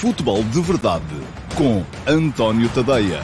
[0.00, 1.04] Futebol de Verdade
[1.56, 3.18] com António Tadeia.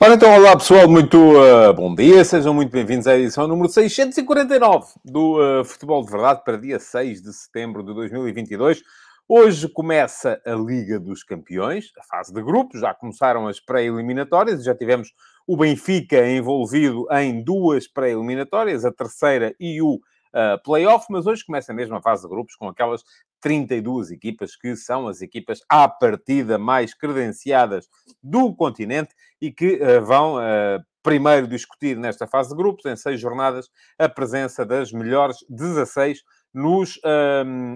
[0.00, 4.86] Ora então, olá pessoal, muito uh, bom dia, sejam muito bem-vindos à edição número 649
[5.04, 8.82] do uh, Futebol de Verdade para dia 6 de setembro de 2022.
[9.26, 14.74] Hoje começa a Liga dos Campeões, a fase de grupos, já começaram as pré-eliminatórias, já
[14.74, 15.14] tivemos
[15.46, 21.72] o Benfica envolvido em duas pré-eliminatórias, a terceira e o uh, play-off, mas hoje começa
[21.72, 23.02] mesmo a fase de grupos com aquelas
[23.40, 27.88] 32 equipas que são as equipas à partida mais credenciadas
[28.22, 33.18] do continente e que uh, vão uh, primeiro discutir nesta fase de grupos, em seis
[33.18, 37.00] jornadas, a presença das melhores 16 nos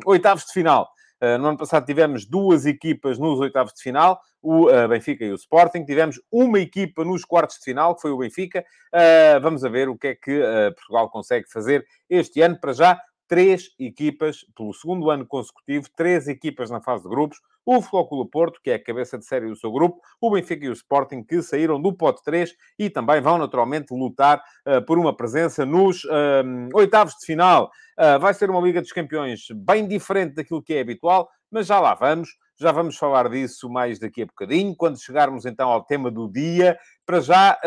[0.06, 0.88] oitavos de final.
[1.22, 5.32] Uh, no ano passado tivemos duas equipas nos oitavos de final, o uh, Benfica e
[5.32, 5.84] o Sporting.
[5.84, 8.64] Tivemos uma equipa nos quartos de final, que foi o Benfica.
[8.94, 10.40] Uh, vamos a ver o que é que
[10.76, 12.58] Portugal consegue fazer este ano.
[12.60, 17.38] Para já, três equipas, pelo segundo ano consecutivo, três equipas na fase de grupos.
[17.70, 20.70] O Flóculo Porto, que é a cabeça de série do seu grupo, o Benfica e
[20.70, 25.14] o Sporting, que saíram do pote 3 e também vão naturalmente lutar uh, por uma
[25.14, 26.08] presença nos uh,
[26.72, 27.70] oitavos de final.
[27.98, 31.78] Uh, vai ser uma Liga dos Campeões bem diferente daquilo que é habitual, mas já
[31.78, 32.38] lá vamos.
[32.58, 36.78] Já vamos falar disso mais daqui a bocadinho, quando chegarmos então ao tema do dia.
[37.04, 37.58] Para já,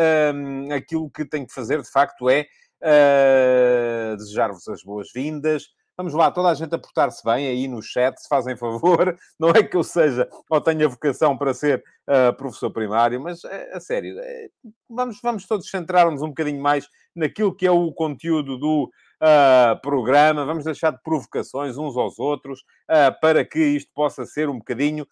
[0.75, 2.47] aquilo que tenho que fazer, de facto, é
[2.81, 5.67] Uh, Desejar-vos as boas-vindas.
[5.97, 9.15] Vamos lá, toda a gente a portar-se bem aí no chat, se fazem favor.
[9.39, 13.73] Não é que eu seja ou tenha vocação para ser uh, professor primário, mas é,
[13.73, 14.47] a sério, é,
[14.89, 20.45] vamos, vamos todos centrar-nos um bocadinho mais naquilo que é o conteúdo do uh, programa.
[20.45, 25.05] Vamos deixar de provocações uns aos outros uh, para que isto possa ser um bocadinho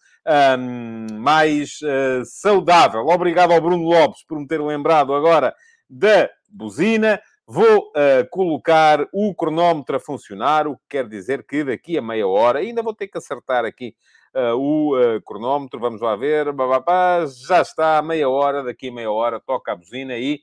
[1.18, 1.78] mais
[2.26, 3.06] saudável.
[3.06, 5.54] Obrigado ao Bruno Lopes por me ter lembrado agora
[5.88, 7.20] da buzina.
[7.52, 12.24] Vou uh, colocar o cronómetro a funcionar, o que quer dizer que daqui a meia
[12.28, 13.92] hora, ainda vou ter que acertar aqui
[14.32, 19.10] uh, o uh, cronómetro, vamos lá ver, bababá, já está, meia hora, daqui a meia
[19.10, 20.40] hora toca a buzina e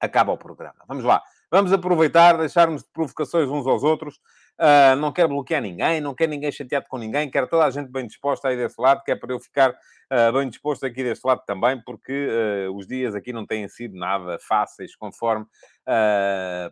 [0.00, 0.82] acaba o programa.
[0.88, 1.22] Vamos lá.
[1.50, 4.18] Vamos aproveitar, deixarmos de provocações uns aos outros.
[4.60, 7.90] Uh, não quero bloquear ninguém, não quero ninguém chateado com ninguém, quero toda a gente
[7.90, 11.26] bem disposta aí desse lado, que é para eu ficar uh, bem disposto aqui deste
[11.26, 15.46] lado também, porque uh, os dias aqui não têm sido nada fáceis, conforme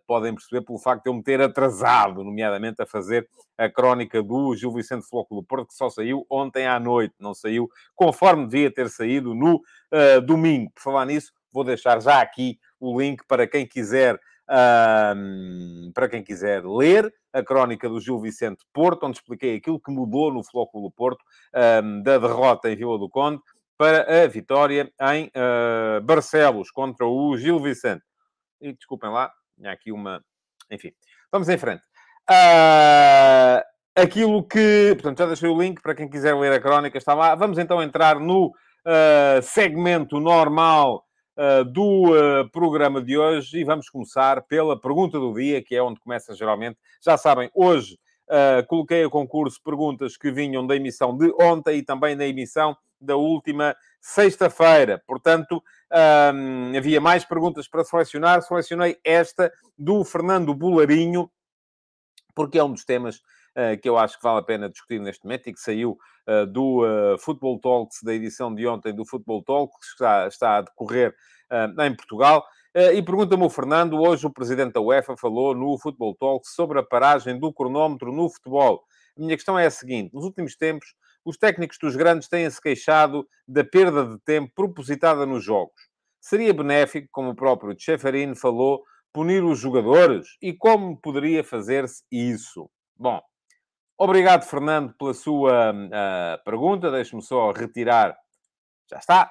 [0.07, 4.55] podem perceber pelo facto de eu me ter atrasado, nomeadamente a fazer a crónica do
[4.55, 8.89] Gil Vicente Flóculo Porto, que só saiu ontem à noite, não saiu conforme devia ter
[8.89, 9.61] saído no
[10.25, 10.71] domingo.
[10.73, 14.17] Por falar nisso, vou deixar já aqui o link para quem quiser
[14.51, 19.91] um, para quem quiser ler a crónica do Gil Vicente Porto, onde expliquei aquilo que
[19.91, 21.25] mudou no Flóculo Porto,
[22.03, 23.41] da derrota em Vila do Conde
[23.81, 28.05] para a vitória em uh, Barcelos contra o Gil Vicente.
[28.61, 30.23] E desculpem lá, tinha aqui uma.
[30.71, 30.93] Enfim,
[31.33, 31.83] vamos em frente.
[32.29, 33.65] Uh,
[33.97, 34.91] aquilo que.
[34.97, 37.35] Portanto, já deixei o link para quem quiser ler a crónica, está lá.
[37.35, 41.03] Vamos então entrar no uh, segmento normal
[41.41, 45.83] uh, do uh, programa de hoje e vamos começar pela pergunta do dia, que é
[45.83, 46.79] onde começa geralmente.
[47.01, 51.83] Já sabem, hoje uh, coloquei a concurso perguntas que vinham da emissão de ontem e
[51.83, 55.03] também da emissão da última sexta-feira.
[55.07, 55.63] Portanto,
[56.35, 58.43] um, havia mais perguntas para selecionar.
[58.43, 61.31] Selecionei esta do Fernando Bularinho,
[62.35, 63.21] porque é um dos temas
[63.51, 65.99] Uh, que eu acho que vale a pena discutir neste momento e que saiu
[66.31, 70.57] uh, do uh, Football Talks, da edição de ontem do Football Talks, que está, está
[70.59, 71.15] a decorrer
[71.81, 72.47] em Portugal.
[72.95, 76.83] e pergunta-me o Fernando, hoje o presidente da UEFA falou no Football Talks sobre a
[76.83, 78.85] paragem do cronómetro no futebol.
[79.19, 83.27] A minha questão é a seguinte: nos últimos tempos, os técnicos dos grandes têm-se queixado
[83.49, 85.75] da perda de tempo propositada nos jogos.
[86.21, 88.83] Seria benéfico, como o próprio Cheferin falou,
[89.13, 90.29] punir os jogadores?
[90.41, 92.71] E como poderia fazer-se isso?
[92.97, 93.21] Bom,
[94.03, 96.91] Obrigado, Fernando, pela sua uh, pergunta.
[96.91, 98.17] Deixe-me só retirar.
[98.91, 99.31] Já está.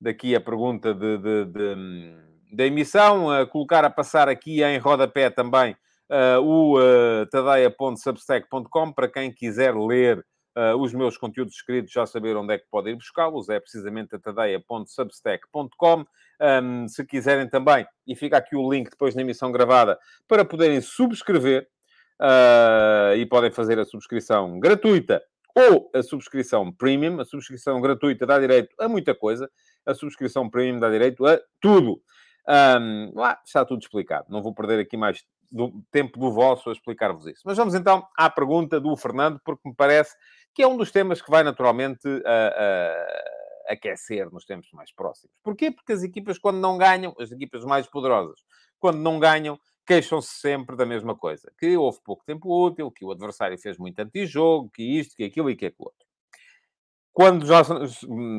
[0.00, 2.16] Daqui a pergunta de, de, de,
[2.50, 3.26] da emissão.
[3.26, 5.76] Uh, colocar a passar aqui em rodapé também
[6.08, 10.24] uh, o uh, tadeia.substack.com para quem quiser ler
[10.80, 13.50] os meus conteúdos escritos, já saber onde é que pode ir buscá-los.
[13.50, 16.06] É precisamente a tadeia.substack.com.
[16.40, 20.80] Um, se quiserem também, e fica aqui o link depois na emissão gravada, para poderem
[20.80, 21.68] subscrever
[23.16, 25.22] e podem fazer a subscrição gratuita
[25.54, 27.20] ou a subscrição premium.
[27.20, 29.50] A subscrição gratuita dá direito a muita coisa,
[29.84, 32.00] a subscrição premium dá direito a tudo.
[32.48, 34.26] Um, lá está tudo explicado.
[34.28, 37.42] Não vou perder aqui mais do tempo do vosso a explicar-vos isso.
[37.44, 40.14] Mas vamos então à pergunta do Fernando, porque me parece
[40.54, 45.34] que é um dos temas que vai naturalmente uh, uh, aquecer nos tempos mais próximos.
[45.42, 45.70] Porquê?
[45.70, 48.40] Porque as equipas, quando não ganham, as equipas mais poderosas,
[48.78, 51.52] quando não ganham, queixam-se sempre da mesma coisa.
[51.58, 55.50] Que houve pouco tempo útil, que o adversário fez muito antijogo, que isto, que aquilo
[55.50, 56.06] e que aquilo outro.
[57.12, 57.62] Quando, já,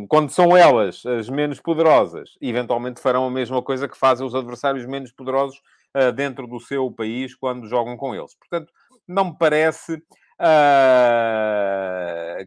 [0.07, 4.85] quando são elas as menos poderosas, eventualmente farão a mesma coisa que fazem os adversários
[4.85, 5.59] menos poderosos
[5.95, 8.35] uh, dentro do seu país quando jogam com eles.
[8.35, 8.71] Portanto,
[9.07, 9.97] não me parece uh,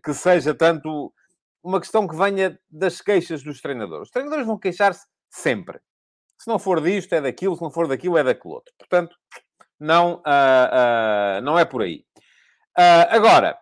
[0.04, 1.12] que seja tanto
[1.62, 4.04] uma questão que venha das queixas dos treinadores.
[4.04, 5.80] Os treinadores vão queixar-se sempre.
[6.40, 8.72] Se não for disto, é daquilo, se não for daquilo, é daquele outro.
[8.78, 9.14] Portanto,
[9.78, 12.02] não, uh, uh, não é por aí.
[12.78, 13.58] Uh, agora,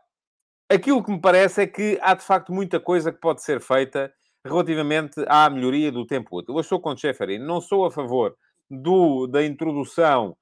[0.69, 4.15] aquilo que me parece é que há de facto muita coisa que pode ser feita
[4.45, 6.55] relativamente à melhoria do tempo útil.
[6.55, 8.37] Eu estou com Cheferin, não sou a favor
[8.71, 10.37] do, da introdução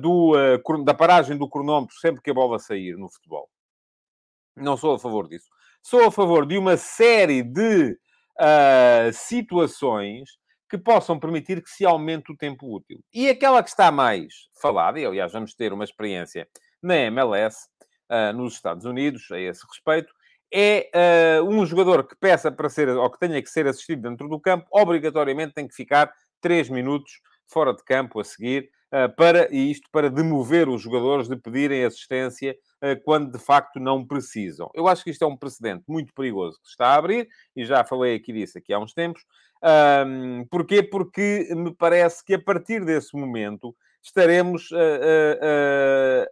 [0.00, 0.32] do,
[0.84, 3.48] da paragem do cronómetro sempre que a bola sair no futebol.
[4.56, 5.46] Não sou a favor disso.
[5.80, 7.96] Sou a favor de uma série de
[9.12, 10.41] situações
[10.72, 12.98] que possam permitir que se aumente o tempo útil.
[13.12, 16.48] E aquela que está mais falada, e aliás vamos ter uma experiência
[16.82, 17.66] na MLS,
[18.10, 20.10] uh, ah, nos Estados Unidos, a esse respeito,
[20.50, 20.88] é
[21.42, 24.40] uh, um jogador que peça para ser, ou que tenha que ser assistido dentro do
[24.40, 26.10] campo, obrigatoriamente tem que ficar
[26.40, 31.28] 3 minutos fora de campo a seguir, uh, para, e isto para demover os jogadores
[31.28, 32.56] de pedirem assistência
[33.04, 34.68] quando de facto não precisam.
[34.74, 37.64] Eu acho que isto é um precedente muito perigoso que se está a abrir, e
[37.64, 39.22] já falei aqui disso aqui há uns tempos,
[39.62, 40.82] um, porquê?
[40.82, 46.26] Porque me parece que a partir desse momento estaremos a, a,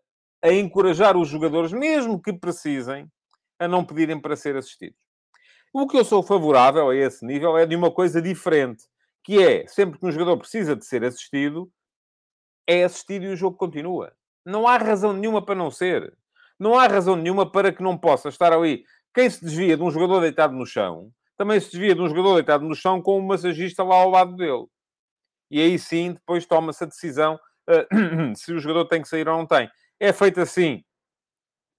[0.45, 3.07] a, a encorajar os jogadores, mesmo que precisem,
[3.59, 4.99] a não pedirem para ser assistidos.
[5.73, 8.83] O que eu sou favorável a esse nível é de uma coisa diferente,
[9.23, 11.71] que é, sempre que um jogador precisa de ser assistido,
[12.67, 14.13] é assistido e o jogo continua.
[14.45, 16.13] Não há razão nenhuma para não ser.
[16.59, 18.85] Não há razão nenhuma para que não possa estar ali.
[19.15, 22.35] Quem se desvia de um jogador deitado no chão, também se desvia de um jogador
[22.35, 24.67] deitado no chão com um massagista lá ao lado dele.
[25.51, 29.39] E aí sim, depois toma-se a decisão uh, se o jogador tem que sair ou
[29.39, 29.71] não tem.
[29.99, 30.85] É feito assim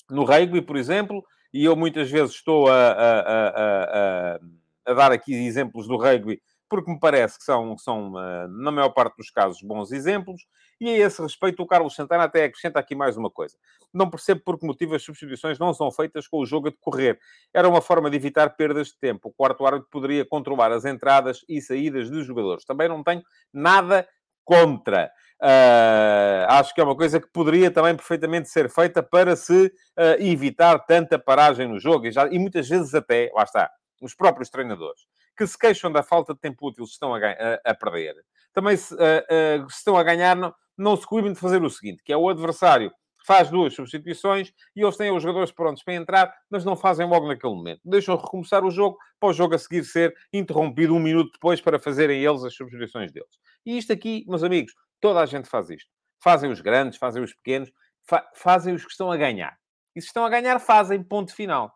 [0.10, 1.24] no rugby, por exemplo,
[1.54, 4.40] e eu muitas vezes estou a, a, a,
[4.88, 8.90] a dar aqui exemplos do rugby porque me parece que são, são, eh, na maior
[8.92, 10.42] parte dos casos, bons exemplos.
[10.82, 13.56] E a esse respeito, o Carlos Santana até acrescenta aqui mais uma coisa.
[13.94, 17.20] Não percebo por que motivo as substituições não são feitas com o jogo a decorrer.
[17.54, 19.30] Era uma forma de evitar perdas de tempo.
[19.30, 22.66] O quarto árbitro poderia controlar as entradas e saídas dos jogadores.
[22.66, 23.22] Também não tenho
[23.54, 24.08] nada
[24.44, 25.12] contra.
[25.40, 30.20] Uh, acho que é uma coisa que poderia também perfeitamente ser feita para se uh,
[30.20, 32.08] evitar tanta paragem no jogo.
[32.08, 33.70] E, já, e muitas vezes até, lá está,
[34.02, 35.02] os próprios treinadores
[35.38, 37.20] que se queixam da falta de tempo útil se estão a,
[37.66, 38.16] a, perder,
[38.54, 42.12] também se, se, estão a ganhar, não, não se cuidem de fazer o seguinte, que
[42.12, 42.92] é o adversário
[43.26, 47.28] faz duas substituições e eles têm os jogadores prontos para entrar, mas não fazem logo
[47.28, 47.82] naquele momento.
[47.86, 51.80] Deixam recomeçar o jogo para o jogo a seguir ser interrompido um minuto depois para
[51.80, 53.30] fazerem eles as substituições deles.
[53.66, 55.90] E isto aqui, meus amigos, toda a gente faz isto.
[56.24, 57.72] Fazem os grandes, fazem os pequenos,
[58.08, 59.58] fa fazem os que estão a ganhar.
[59.96, 61.74] E se estão a ganhar, fazem ponto final.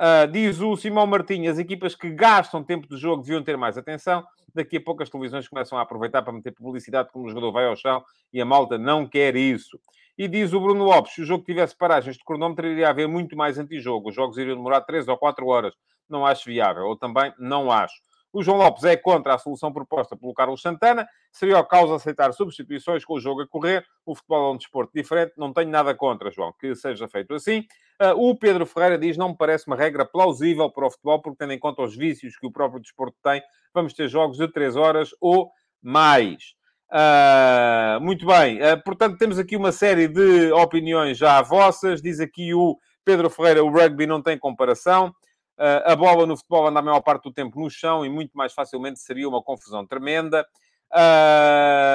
[0.00, 3.78] Uh, diz o Simão Martins, as equipas que gastam tempo de jogo deviam ter mais
[3.78, 4.24] atenção.
[4.54, 7.66] Daqui a pouco as televisões começam a aproveitar para meter publicidade como o jogador vai
[7.66, 9.78] ao chão e a malta não quer isso.
[10.16, 13.36] E diz o Bruno Lopes, se o jogo tivesse paragens de cronómetro, iria haver muito
[13.36, 14.10] mais antijogo.
[14.10, 15.74] Os jogos iriam demorar 3 ou 4 horas.
[16.08, 16.84] Não acho viável.
[16.84, 17.94] Ou também não acho.
[18.32, 21.06] O João Lopes é contra a solução proposta pelo Carlos Santana.
[21.30, 23.84] Seria o caos aceitar substituições com o jogo a correr.
[24.06, 25.34] O futebol é um desporto diferente.
[25.36, 27.66] Não tenho nada contra, João, que seja feito assim.
[28.00, 31.38] Uh, o Pedro Ferreira diz, não me parece uma regra plausível para o futebol, porque
[31.38, 33.42] tendo em conta os vícios que o próprio desporto tem,
[33.74, 35.50] vamos ter jogos de 3 horas ou
[35.82, 36.54] mais.
[36.90, 38.58] Uh, muito bem.
[38.62, 42.00] Uh, portanto, temos aqui uma série de opiniões já vossas.
[42.00, 45.14] Diz aqui o Pedro Ferreira, o rugby não tem comparação.
[45.58, 48.32] Uh, a bola no futebol anda a maior parte do tempo no chão e muito
[48.36, 50.46] mais facilmente seria uma confusão tremenda.
[50.92, 51.92] Uh,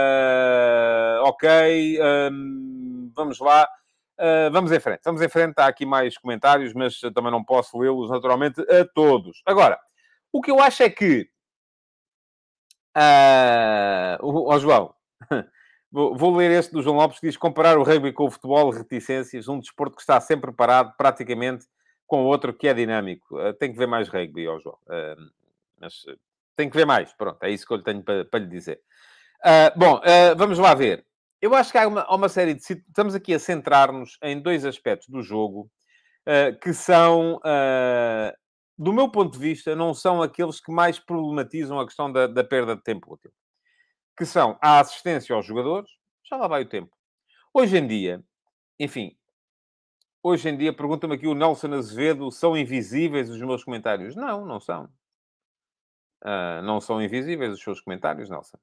[1.24, 2.00] ok,
[2.32, 3.68] um, vamos lá.
[4.20, 5.54] Uh, vamos em frente, vamos em frente.
[5.58, 9.42] Há aqui mais comentários, mas também não posso lê-los naturalmente a todos.
[9.46, 9.80] Agora,
[10.32, 11.30] o que eu acho é que.
[12.98, 14.92] Uh, oh, João,
[15.92, 19.48] vou, ler este do João Lopes que diz: comparar o rugby com o futebol, reticências,
[19.48, 21.68] um desporto que está sempre parado, praticamente
[22.08, 23.38] com outro que é dinâmico.
[23.38, 24.78] Uh, tem que ver mais rugby, ó João.
[24.88, 25.30] Uh,
[25.80, 26.18] mas uh,
[26.56, 27.14] tem que ver mais.
[27.14, 28.82] Pronto, é isso que eu tenho para, para lhe dizer.
[29.76, 30.02] bom,
[30.36, 31.06] vamos lá ver.
[31.40, 32.62] Eu acho que há uma, uma série de...
[32.62, 35.70] Estamos aqui a centrar-nos em dois aspectos do jogo
[36.64, 37.40] que são,
[38.76, 42.44] do meu ponto de vista, não são aqueles que mais problematizam a questão da, da
[42.44, 43.32] perda de tempo útil.
[44.18, 45.92] Que são a assistência aos jogadores.
[46.28, 46.90] Já lá vai o tempo.
[47.54, 48.24] Hoje em dia,
[48.80, 49.16] enfim,
[50.30, 54.14] Hoje em dia, pergunta-me aqui o Nelson Azevedo, são invisíveis os meus comentários?
[54.14, 54.90] Não, não são.
[56.22, 58.58] Uh, não são invisíveis os seus comentários, Nelson.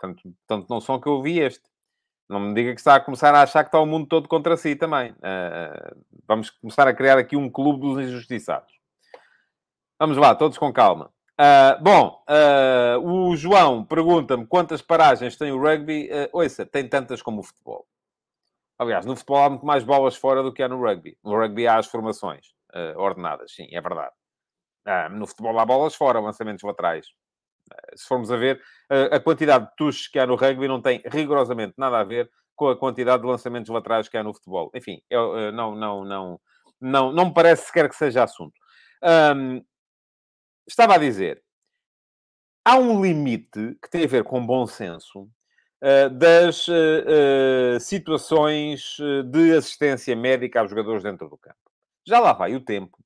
[0.00, 1.68] Tanto, tanto não são que eu vi este.
[2.30, 4.56] Não me diga que está a começar a achar que está o mundo todo contra
[4.56, 5.12] si também.
[5.12, 8.72] Uh, vamos começar a criar aqui um clube dos injustiçados.
[10.00, 11.12] Vamos lá, todos com calma.
[11.38, 12.24] Uh, bom,
[13.02, 16.08] o João pergunta-me quantas paragens tem o rugby.
[16.08, 17.86] Uh, ouça, tem tantas como o futebol.
[18.78, 21.16] Aliás, no futebol há muito mais bolas fora do que há no rugby.
[21.22, 24.12] No rugby há as formações uh, ordenadas, sim, é verdade.
[25.12, 27.06] no futebol há bolas fora, lançamentos laterais
[27.94, 28.60] se formos a ver,
[29.10, 32.68] a, quantidade de tuches que há no rugby não tem rigorosamente nada a ver com
[32.68, 34.70] a quantidade de lançamentos laterais que há no futebol.
[34.74, 36.40] Enfim, eu, eh, não, não, não,
[36.80, 38.54] não, não me parece sequer que seja assunto.
[39.02, 39.64] Um,
[40.66, 41.42] estava a dizer,
[42.64, 45.30] há um limite que tem a ver com bom senso uh,
[46.12, 48.96] das uh, uh, situações
[49.26, 51.56] de assistência médica aos jogadores dentro do campo.
[52.06, 52.96] Já lá vai o tempo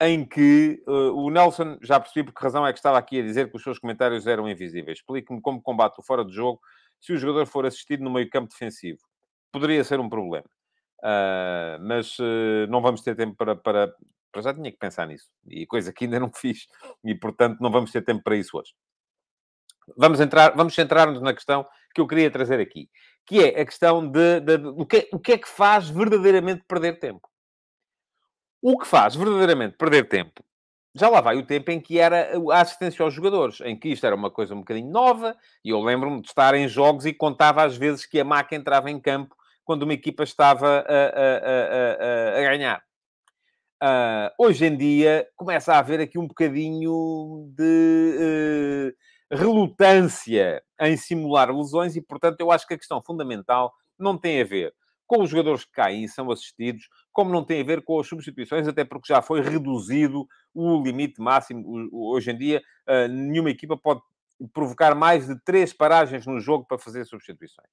[0.00, 3.22] em que uh, o Nelson, já percebi por que razão é que estava aqui a
[3.22, 4.98] dizer que os seus comentários eram invisíveis.
[4.98, 6.60] Explique-me como combate o fora de jogo
[7.00, 9.00] se o jogador for assistido no meio campo defensivo.
[9.50, 10.46] Poderia ser um problema.
[10.98, 13.94] Uh, mas uh, não vamos ter tempo para, para...
[14.38, 15.30] Já tinha que pensar nisso.
[15.48, 16.66] E coisa que ainda não fiz.
[17.04, 18.72] E, portanto, não vamos ter tempo para isso hoje.
[19.96, 22.88] Vamos entrar, vamos centrar-nos na questão que eu queria trazer aqui.
[23.26, 26.64] Que é a questão de, de, de, o, que, o que é que faz verdadeiramente
[26.66, 27.28] perder tempo.
[28.62, 30.44] O que faz verdadeiramente perder tempo.
[30.94, 34.06] Já lá vai o tempo em que era a assistência aos jogadores, em que isto
[34.06, 37.62] era uma coisa um bocadinho nova, e eu lembro-me de estar em jogos e contava
[37.62, 42.38] às vezes que a maca entrava em campo quando uma equipa estava a, a, a,
[42.38, 42.82] a ganhar.
[43.82, 48.96] Uh, hoje em dia começa a haver aqui um bocadinho de uh,
[49.30, 54.44] relutância em simular lesões, e portanto eu acho que a questão fundamental não tem a
[54.44, 54.74] ver
[55.06, 58.66] com os jogadores que caem são assistidos, como não tem a ver com as substituições,
[58.66, 61.88] até porque já foi reduzido o limite máximo.
[61.92, 64.00] Hoje em dia, ah, nenhuma equipa pode
[64.52, 67.68] provocar mais de três paragens no jogo para fazer substituições.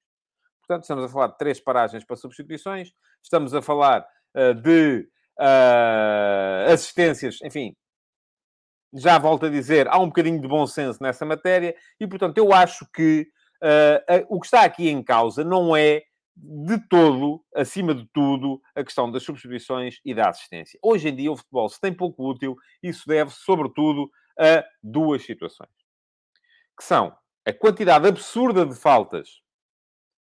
[0.60, 2.92] Portanto, estamos a falar de três paragens para substituições,
[3.22, 5.06] estamos a falar uh, de
[5.38, 7.76] uh, assistências, enfim,
[8.94, 12.52] já volto a dizer, há um bocadinho de bom senso nessa matéria, e portanto eu
[12.52, 13.26] acho que
[13.62, 16.02] uh, o que está aqui em causa não é
[16.36, 20.78] de todo, acima de tudo, a questão das substituições e da assistência.
[20.82, 25.70] Hoje em dia, o futebol se tem pouco útil, isso deve-se, sobretudo, a duas situações.
[26.76, 29.42] Que são a quantidade absurda de faltas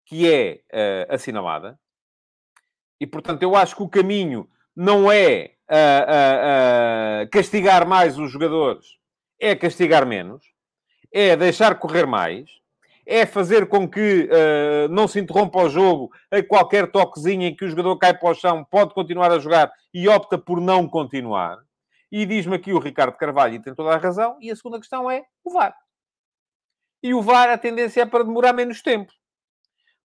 [0.06, 1.78] que é uh, assinalada,
[3.00, 4.48] e, portanto, eu acho que o caminho
[4.78, 8.86] não é uh, uh, castigar mais os jogadores,
[9.40, 10.44] é castigar menos,
[11.12, 12.48] é deixar correr mais,
[13.04, 17.64] é fazer com que uh, não se interrompa o jogo a qualquer toquezinho em que
[17.64, 21.58] o jogador cai para o chão, pode continuar a jogar e opta por não continuar.
[22.12, 25.10] E diz-me aqui o Ricardo Carvalho, e tem toda a razão, e a segunda questão
[25.10, 25.74] é o VAR.
[27.02, 29.12] E o VAR, a tendência é para demorar menos tempo.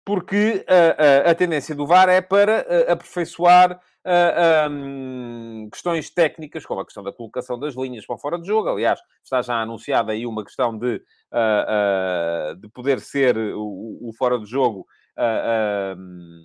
[0.05, 6.81] Porque uh, uh, a tendência do VAR é para aperfeiçoar uh, um, questões técnicas, como
[6.81, 8.69] a questão da colocação das linhas para fora de jogo.
[8.69, 14.13] Aliás, está já anunciada aí uma questão de, uh, uh, de poder ser o, o,
[14.17, 14.87] fora de jogo
[15.97, 16.45] um,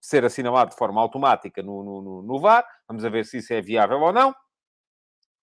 [0.00, 2.64] ser assinalado de forma automática no, no, no VAR.
[2.88, 4.34] Vamos ver se isso é viável ou não.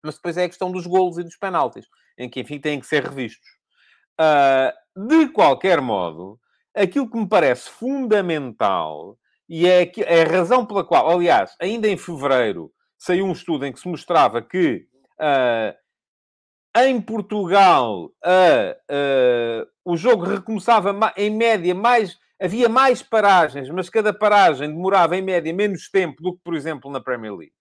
[0.03, 1.87] Mas depois é a questão dos golos e dos penaltis,
[2.17, 3.49] em que, enfim, têm que ser revistos.
[4.97, 6.39] de qualquer modo,
[6.75, 11.97] aquilo que me parece fundamental e é, é a razão pela qual, aliás, ainda em
[11.97, 14.87] fevereiro, saiu um estudo em que se mostrava que
[15.19, 15.75] uh,
[16.77, 18.11] em Portugal uh,
[18.91, 22.19] uh, o jogo recomeçava em média mais.
[22.41, 26.89] Havia mais paragens, mas cada paragem demorava em média menos tempo do que, por exemplo,
[26.89, 27.55] na Premier League.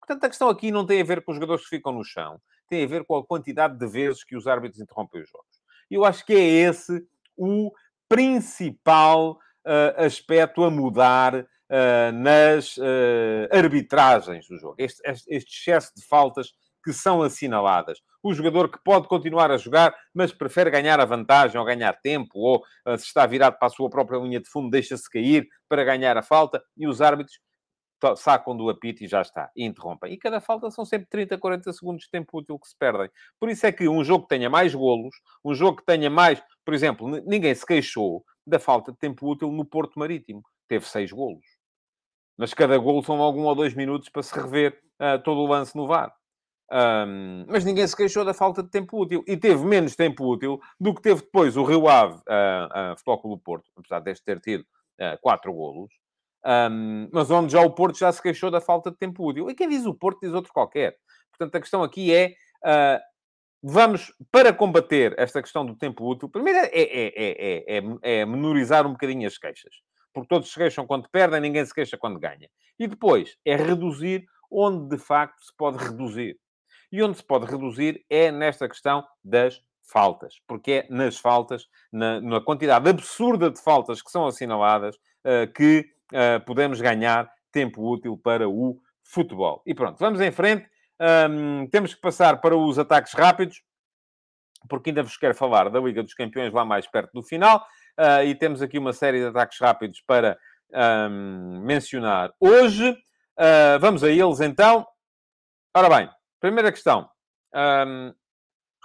[0.00, 2.40] Portanto, a questão aqui não tem a ver com os jogadores que ficam no chão,
[2.66, 5.60] tem a ver com a quantidade de vezes que os árbitros interrompem os jogos.
[5.90, 7.70] Eu acho que é esse o
[8.12, 14.74] principal uh, aspecto a mudar uh, nas uh, arbitragens do jogo.
[14.76, 16.52] Este, este, excesso de faltas
[16.84, 18.00] que são assinaladas.
[18.22, 22.32] O jogador que pode continuar a jogar, mas prefere ganhar a vantagem ou ganhar tempo,
[22.34, 22.62] ou
[22.98, 26.22] se está virado para a sua própria linha de fundo, deixa-se cair para ganhar a
[26.22, 27.38] falta, e os árbitros
[28.16, 30.12] sacam do apito e já está, e interrompem.
[30.12, 33.10] E cada falta são sempre 30, 40 segundos de tempo útil que se perdem.
[33.38, 36.42] Por isso é que um jogo que tenha mais golos, um jogo que tenha mais...
[36.64, 40.42] Por exemplo, ninguém se queixou da falta de tempo útil no Porto Marítimo.
[40.68, 41.44] Teve seis golos.
[42.36, 45.76] Mas cada golo são algum ou dois minutos para se rever uh, todo o lance
[45.76, 46.12] no VAR.
[46.72, 49.22] Um, mas ninguém se queixou da falta de tempo útil.
[49.26, 53.20] E teve menos tempo útil do que teve depois o Rio Ave, uh, uh, Futebol
[53.20, 55.92] Clube Porto, apesar deste ter tido uh, quatro golos.
[56.44, 59.48] Um, mas onde já o Porto já se queixou da falta de tempo útil.
[59.48, 60.96] E quem diz o Porto diz outro qualquer.
[61.30, 62.34] Portanto, a questão aqui é...
[62.64, 63.00] Uh,
[63.62, 68.92] vamos, para combater esta questão do tempo útil, primeiro é, é, é, é, menorizar um
[68.92, 69.74] bocadinho as queixas.
[70.12, 72.50] Porque todos se queixam quando perdem, ninguém se queixa quando ganha.
[72.78, 76.36] E depois é reduzir onde de facto se pode reduzir.
[76.90, 82.20] E onde se pode reduzir é nesta questão das faltas, porque é nas faltas, na,
[82.20, 88.16] na quantidade absurda de faltas que são assinaladas, uh, que uh, podemos ganhar tempo útil
[88.16, 89.62] para o futebol.
[89.66, 90.66] E pronto, vamos em frente.
[91.00, 93.62] Um, temos que passar para os ataques rápidos,
[94.68, 97.66] porque ainda vos quero falar da Liga dos Campeões lá mais perto do final.
[97.98, 100.38] Uh, e temos aqui uma série de ataques rápidos para
[100.72, 102.90] um, mencionar hoje.
[102.90, 104.86] Uh, vamos a eles então.
[105.74, 107.08] Ora bem, primeira questão.
[107.54, 108.14] Um,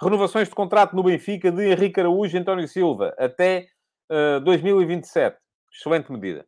[0.00, 3.68] renovações de contrato no Benfica de Henrique Araújo e António Silva até
[4.10, 5.38] uh, 2027.
[5.72, 6.46] Excelente medida.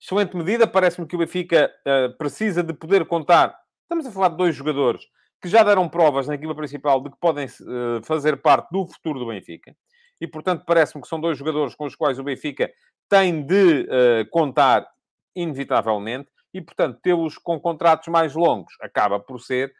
[0.00, 0.66] Excelente medida.
[0.66, 3.58] Parece-me que o Benfica uh, precisa de poder contar.
[3.82, 5.04] Estamos a falar de dois jogadores
[5.42, 9.18] que já deram provas na equipa principal de que podem uh, fazer parte do futuro
[9.18, 9.74] do Benfica.
[10.20, 12.70] E, portanto, parece-me que são dois jogadores com os quais o Benfica
[13.08, 14.86] tem de uh, contar
[15.34, 16.28] inevitavelmente.
[16.54, 19.72] E, portanto, tê-los com contratos mais longos acaba por ser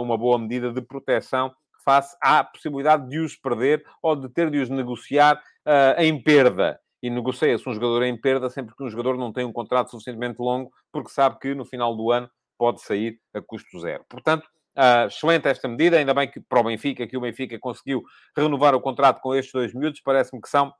[0.00, 1.52] uma boa medida de proteção
[1.84, 5.42] face à possibilidade de os perder ou de ter de os negociar
[5.96, 9.52] em perda e negocia-se um jogador em perda sempre que um jogador não tem um
[9.52, 12.28] contrato suficientemente longo, porque sabe que no final do ano
[12.58, 14.04] pode sair a custo zero.
[14.08, 14.44] Portanto,
[14.76, 18.02] uh, excelente esta medida, ainda bem que para o Benfica, que o Benfica conseguiu
[18.36, 20.72] renovar o contrato com estes dois miúdos, parece-me que são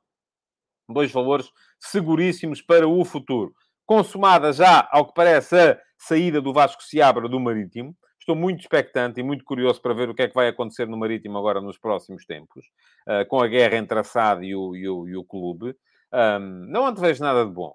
[0.89, 1.49] dois valores
[1.79, 3.53] seguríssimos para o futuro.
[3.85, 9.19] Consumada já, ao que parece, a saída do Vasco Seabra do Marítimo, estou muito expectante
[9.19, 11.77] e muito curioso para ver o que é que vai acontecer no Marítimo agora nos
[11.77, 12.65] próximos tempos,
[13.07, 15.75] uh, com a guerra entre a SAD e o, e o, e o clube.
[16.13, 17.73] Um, não antevejo nada de bom.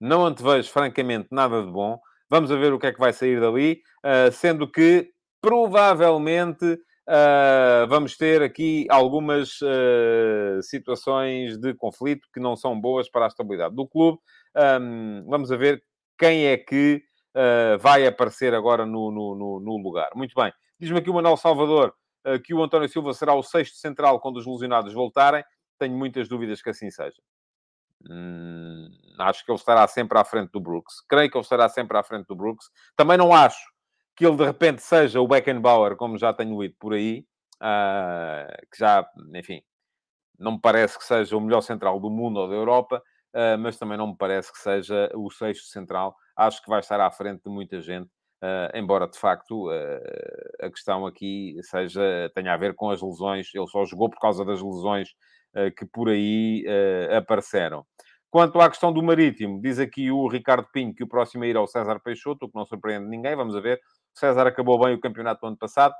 [0.00, 1.98] Não antevejo, francamente, nada de bom.
[2.28, 8.16] Vamos ver o que é que vai sair dali, uh, sendo que provavelmente uh, vamos
[8.16, 13.86] ter aqui algumas uh, situações de conflito que não são boas para a estabilidade do
[13.86, 14.18] clube.
[14.56, 15.82] Um, vamos ver
[16.18, 17.02] quem é que
[17.80, 20.10] vai aparecer agora no, no, no, no lugar.
[20.14, 20.52] Muito bem.
[20.78, 21.92] Diz-me aqui o Manuel Salvador
[22.44, 25.44] que o António Silva será o sexto central quando os lesionados voltarem.
[25.76, 27.20] Tenho muitas dúvidas que assim seja.
[28.08, 31.00] Hum, acho que ele estará sempre à frente do Brooks.
[31.08, 32.70] Creio que ele estará sempre à frente do Brooks.
[32.96, 33.74] Também não acho
[34.16, 37.26] que ele de repente seja o Beckenbauer, como já tenho lido por aí,
[37.56, 39.62] uh, que já, enfim,
[40.38, 43.02] não me parece que seja o melhor central do mundo ou da Europa,
[43.34, 46.16] uh, mas também não me parece que seja o sexto central.
[46.36, 48.06] Acho que vai estar à frente de muita gente,
[48.42, 49.68] uh, embora de facto
[50.60, 53.50] a questão aqui seja, tenha a ver com as lesões.
[53.54, 55.08] Ele só jogou por causa das lesões
[55.76, 57.84] que por aí eh, apareceram.
[58.30, 61.56] Quanto à questão do Marítimo, diz aqui o Ricardo Pinho que o próximo a ir
[61.56, 63.80] ao César Peixoto, o que não surpreende ninguém, vamos ver.
[64.12, 65.94] O César acabou bem o campeonato do ano passado.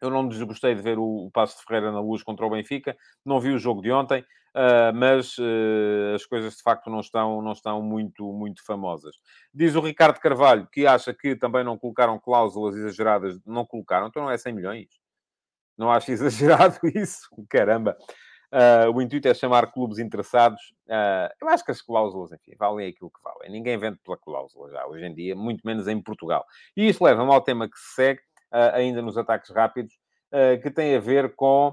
[0.00, 2.96] Eu não desgostei de ver o, Passo de Ferreira na luz contra o Benfica.
[3.24, 5.36] Não vi o jogo de ontem, uh, mas
[6.14, 9.16] as coisas de facto não estão, não estão muito, muito famosas.
[9.52, 13.40] Diz o Ricardo Carvalho que acha que também não colocaram cláusulas exageradas.
[13.44, 14.88] Não colocaram, então não é 100 milhões.
[15.76, 17.28] Não acho exagerado isso?
[17.48, 17.96] Caramba!
[18.52, 20.72] Uh, o intuito é chamar clubes interessados.
[20.86, 23.50] Uh, eu acho que as cláusulas, enfim, valem aquilo que valem.
[23.50, 26.46] Ninguém vende pela cláusula já, hoje em dia, muito menos em Portugal.
[26.76, 28.20] E isso leva-me ao tema que se segue,
[28.52, 29.94] uh, ainda nos ataques rápidos,
[30.64, 31.72] que tem a ver com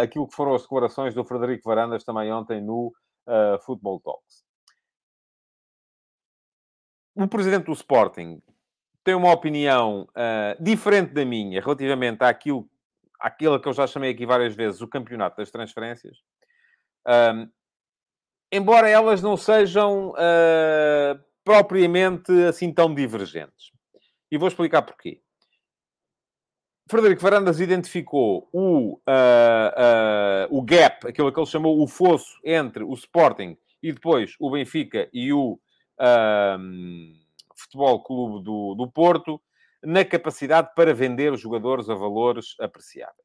[0.00, 2.92] aquilo que foram as declarações do Frederico Varandas também ontem no
[3.66, 4.44] Football Talks.
[7.16, 8.40] O presidente do Sporting
[9.02, 10.08] tem uma opinião
[10.60, 12.68] diferente da minha relativamente àquilo
[13.20, 16.18] aquilo que eu já chamei aqui várias vezes, o campeonato das transferências,
[17.06, 17.48] um,
[18.52, 23.72] embora elas não sejam uh, propriamente assim tão divergentes.
[24.30, 25.20] E vou explicar porquê.
[26.90, 32.84] Frederico Varandas identificou o, uh, uh, o gap, aquilo que ele chamou o fosso entre
[32.84, 35.58] o Sporting e depois o Benfica e o
[37.56, 39.40] Futebol Clube do, do Porto,
[39.84, 43.18] na capacidade para vender os jogadores a valores apreciáveis.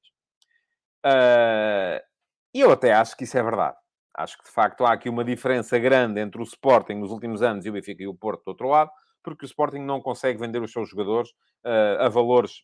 [2.53, 3.77] E eu até acho que isso é verdade.
[4.15, 7.65] Acho que, de facto, há aqui uma diferença grande entre o Sporting nos últimos anos
[7.65, 8.91] e o Benfica e o Porto do outro lado,
[9.23, 11.29] porque o Sporting não consegue vender os seus jogadores
[11.63, 12.63] uh, a valores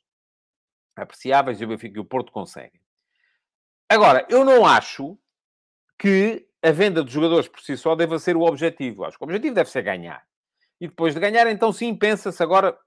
[0.95, 2.81] apreciáveis e o Benfica e o Porto conseguem.
[3.88, 5.17] Agora, eu não acho
[5.99, 9.05] que a venda de jogadores por si só deva ser o objetivo.
[9.05, 10.25] Acho que o objetivo deve ser ganhar.
[10.81, 12.77] E depois de ganhar, então sim, pensa-se agora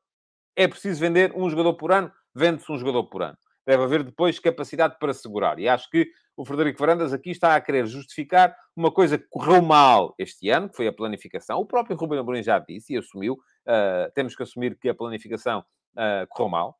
[0.58, 3.38] é preciso vender um jogador por ano, vende-se um jogador por ano.
[3.64, 5.60] Deve haver depois capacidade para segurar.
[5.60, 9.62] E acho que o Frederico Varandas aqui está a querer justificar uma coisa que correu
[9.62, 11.60] mal este ano, que foi a planificação.
[11.60, 13.34] O próprio Ruben Amorim já disse e assumiu.
[13.34, 16.76] Uh, temos que assumir que a planificação uh, correu mal.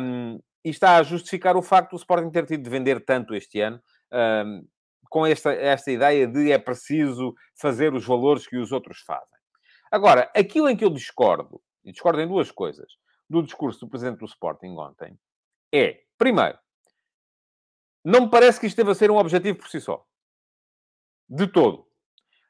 [0.00, 3.60] Um, e está a justificar o facto do Sporting ter tido de vender tanto este
[3.60, 3.80] ano,
[4.12, 4.66] um,
[5.08, 9.38] com esta, esta ideia de é preciso fazer os valores que os outros fazem.
[9.90, 12.92] Agora, aquilo em que eu discordo, e discordo em duas coisas,
[13.28, 15.18] do discurso do Presidente do Sporting ontem,
[15.72, 16.58] é, primeiro,
[18.04, 20.04] não me parece que isto deva ser um objetivo por si só.
[21.28, 21.86] De todo.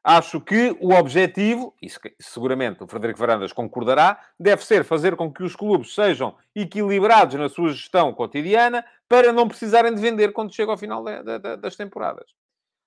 [0.05, 1.88] Acho que o objetivo, e
[2.20, 7.48] seguramente o Frederico Varandas concordará, deve ser fazer com que os clubes sejam equilibrados na
[7.48, 11.05] sua gestão cotidiana para não precisarem de vender quando chega ao final
[11.61, 12.31] das temporadas.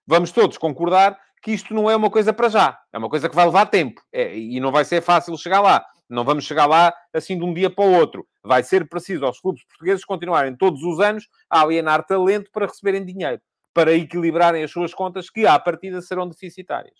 [0.07, 2.79] Vamos todos concordar que isto não é uma coisa para já.
[2.93, 4.01] É uma coisa que vai levar tempo.
[4.11, 5.85] É, e não vai ser fácil chegar lá.
[6.11, 8.27] Não vamos chegar lá assim de um dia para o outro.
[8.43, 13.05] Vai ser preciso aos clubes portugueses continuarem todos os anos a alienar talento para receberem
[13.05, 13.41] dinheiro.
[13.73, 16.97] Para equilibrarem as suas contas que, à partida, serão deficitárias.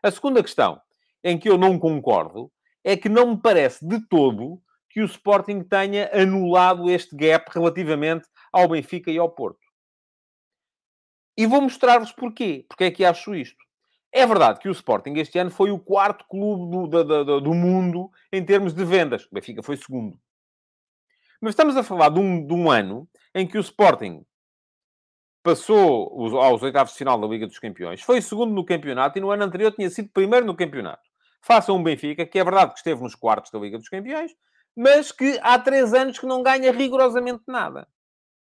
[0.00, 0.80] A segunda questão
[1.24, 2.52] em que eu não concordo
[2.84, 8.28] é que não me parece de todo que o Sporting tenha anulado este gap relativamente
[8.52, 9.66] ao Benfica e ao Porto.
[11.36, 12.64] E vou mostrar-vos porquê.
[12.68, 13.65] Porque é que acho isto.
[14.16, 17.52] É verdade que o Sporting este ano foi o quarto clube do, do, do, do
[17.52, 19.26] mundo em termos de vendas.
[19.26, 20.18] O Benfica foi segundo.
[21.38, 24.24] Mas estamos a falar de um, de um ano em que o Sporting
[25.42, 29.30] passou aos oitavos de final da Liga dos Campeões, foi segundo no campeonato e no
[29.30, 31.02] ano anterior tinha sido primeiro no campeonato.
[31.42, 34.34] Faça um Benfica, que é verdade que esteve nos quartos da Liga dos Campeões,
[34.74, 37.86] mas que há três anos que não ganha rigorosamente nada.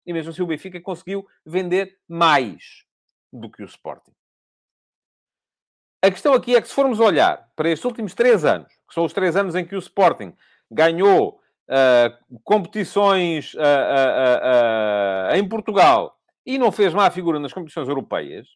[0.04, 2.85] E mesmo assim o Benfica conseguiu vender mais
[3.32, 4.12] do que o Sporting.
[6.04, 9.04] A questão aqui é que se formos olhar para estes últimos três anos, que são
[9.04, 10.34] os três anos em que o Sporting
[10.68, 11.38] ganhou
[11.68, 18.48] uh, competições uh, uh, em Portugal e não fez má figura nas competições europeias,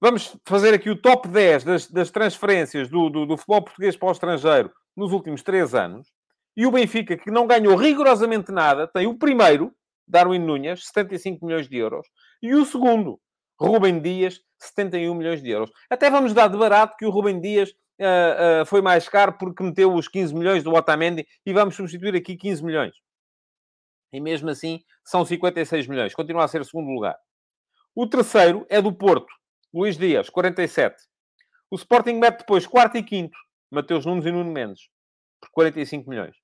[0.00, 4.08] vamos fazer aqui o top 10 das, das transferências do, do, do, futebol português para
[4.08, 6.12] o estrangeiro nos últimos três anos.
[6.56, 9.72] E o Benfica, que não ganhou rigorosamente nada, tem o primeiro,
[10.06, 12.06] Darwin Núñez, 75 milhões de euros,
[12.40, 13.20] e o segundo,
[13.60, 15.70] Rubem Dias, 71 milhões de euros.
[15.90, 19.62] Até vamos dar de barato que o Rubem Dias uh, uh, foi mais caro porque
[19.62, 22.94] meteu os 15 milhões do Otamendi e vamos substituir aqui 15 milhões.
[24.12, 26.14] E mesmo assim, são 56 milhões.
[26.14, 27.16] Continua a ser segundo lugar.
[27.94, 29.32] O terceiro é do Porto.
[29.72, 30.96] Luís Dias, 47.
[31.70, 33.36] O Sporting mete depois quarto e quinto.
[33.70, 34.88] Mateus Nunes e Nuno Mendes.
[35.40, 36.34] Por 45 milhões.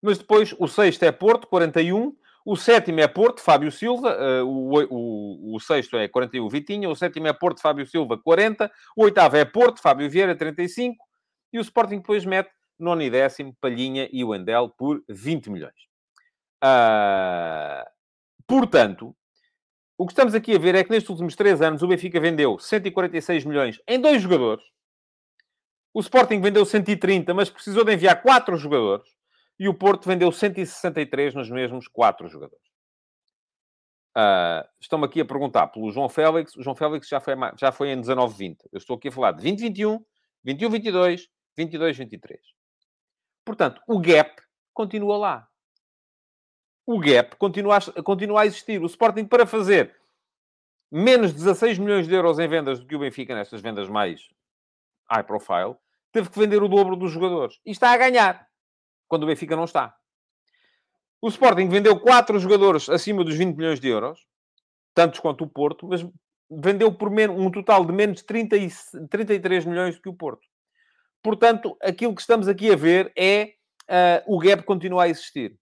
[0.00, 2.16] Mas depois o sexto é Porto, 41.
[2.44, 4.16] O sétimo é Porto, Fábio Silva.
[4.16, 6.88] Uh, o, o, o, sexto é 41, Vitinha.
[6.88, 8.70] O sétimo é Porto, Fábio Silva, 40.
[8.96, 10.96] O oitavo é Porto, Fábio Vieira, 35.
[11.52, 15.74] E o Sporting depois mete nono e décimo, Palhinha e o por 20 milhões.
[16.64, 17.84] Uh,
[18.46, 19.14] portanto,
[19.98, 22.58] o que estamos aqui a ver é que nestes últimos três anos o Benfica vendeu
[22.58, 24.64] 146 milhões em dois jogadores.
[25.92, 29.06] O Sporting vendeu 130, mas precisou de enviar quatro jogadores.
[29.60, 32.66] E o Porto vendeu 163 nos mesmos quatro jogadores.
[34.16, 36.56] Uh, Estão-me aqui a perguntar pelo João Félix.
[36.56, 38.56] O João Félix já foi, já foi em 19-20.
[38.72, 40.02] Eu estou aqui a falar de 20-21,
[40.44, 42.38] 21-22, 22-23.
[43.44, 44.42] Portanto, o gap
[44.74, 45.50] continua lá
[46.90, 48.82] o gap continua a, continua a existir.
[48.82, 49.94] O Sporting, para fazer
[50.90, 54.28] menos 16 milhões de euros em vendas do que o Benfica nestas vendas mais
[55.08, 55.76] high profile,
[56.10, 57.60] teve que vender o dobro dos jogadores.
[57.64, 58.44] E está a ganhar,
[59.10, 59.94] quando o Benfica não está.
[61.20, 64.24] O Sporting vendeu quatro jogadores acima dos 20 milhões de euros,
[64.94, 66.06] tantos quanto o Porto, mas
[66.48, 68.70] vendeu por menos, um total de menos 30 e,
[69.10, 70.46] 33 milhões do que o Porto.
[71.22, 73.52] Portanto, aquilo que estamos aqui a ver é
[73.90, 75.58] uh, o gap continua a existir.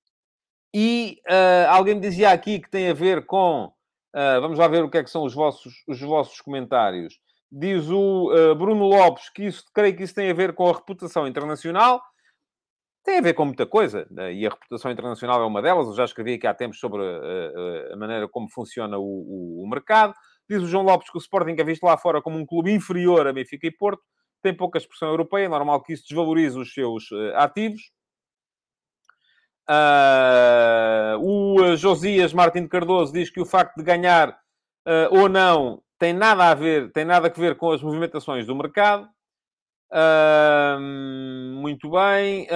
[0.72, 3.72] E uh, alguém dizia aqui que tem a ver com.
[4.14, 7.18] Uh, vamos lá ver o que é que são os vossos, os vossos comentários.
[7.50, 11.26] Diz o Bruno Lopes que isso, creio que isso tem a ver com a reputação
[11.26, 12.02] internacional.
[13.04, 14.32] Tem a ver com muita coisa, né?
[14.34, 15.86] e a reputação internacional é uma delas.
[15.86, 19.68] Eu já escrevi aqui há tempos sobre a, a maneira como funciona o, o, o,
[19.68, 20.14] mercado.
[20.48, 23.26] Diz o João Lopes que o Sporting é visto lá fora como um clube inferior
[23.26, 24.02] a Benfica e Porto,
[24.42, 27.80] tem pouca expressão europeia, é normal que isso desvalorize os seus ativos.
[29.68, 36.14] Uh, o Josias Martin Cardoso diz que o facto de ganhar uh, ou não tem
[36.14, 39.08] nada a ver, tem nada a ver com as movimentações do mercado.
[39.90, 40.80] Uh,
[41.60, 42.46] muito bem.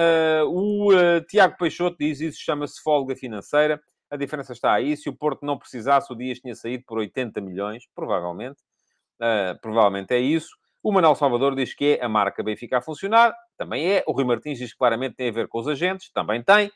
[0.47, 0.91] o
[1.27, 3.81] Tiago Peixoto diz isso chama-se folga financeira.
[4.09, 4.95] A diferença está aí.
[4.95, 8.61] Se o Porto não precisasse, o Dias tinha saído por 80 milhões, provavelmente.
[9.61, 10.49] provavelmente é isso.
[10.83, 13.33] O Manuel Salvador diz que é a marca Benfica a funcionar.
[13.57, 14.03] Também é.
[14.05, 16.11] O Rui Martins diz que claramente tem a ver com os agentes.
[16.11, 16.69] Também tem.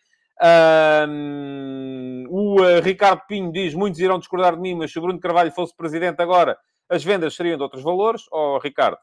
[2.29, 5.51] O uh, Ricardo Pinho diz: muitos irão discordar de mim, mas se o Bruno Carvalho
[5.51, 6.57] fosse presidente agora,
[6.89, 8.23] as vendas seriam de outros valores.
[8.31, 8.97] Oh, Ricardo,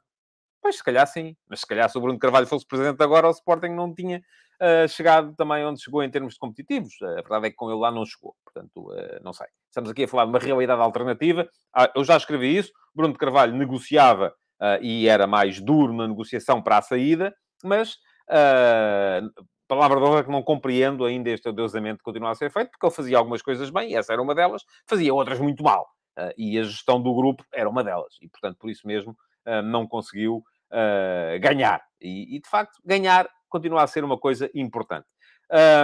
[0.64, 1.37] Pois, se calhar sim.
[1.46, 4.22] Mas se calhar se o Bruno Carvalho fosse presidente agora, o Sporting não tinha
[4.62, 6.94] uh, chegado também onde chegou em termos de competitivos.
[7.03, 8.35] a verdade é que com ele lá não chegou.
[8.42, 9.46] Portanto, uh, não sei.
[9.68, 11.46] Estamos aqui a falar de uma realidade alternativa.
[11.77, 12.72] Ah, eu já escrevi isso.
[12.94, 17.98] Bruno de Carvalho negociava uh, e era mais duro na negociação para a saída, mas
[19.68, 22.87] palavra de honra que não compreendo ainda este adeusamento que continua a ser feito, porque
[22.87, 25.87] ele fazia algumas coisas bem, e essa era uma delas, fazia outras muito mal.
[26.18, 28.14] Uh, e a gestão do grupo era uma delas.
[28.22, 29.14] E, portanto, por isso mesmo,
[29.46, 30.42] uh, não conseguiu
[30.74, 31.80] uh, ganhar.
[32.00, 35.06] E, e, de facto, ganhar continua a ser uma coisa importante.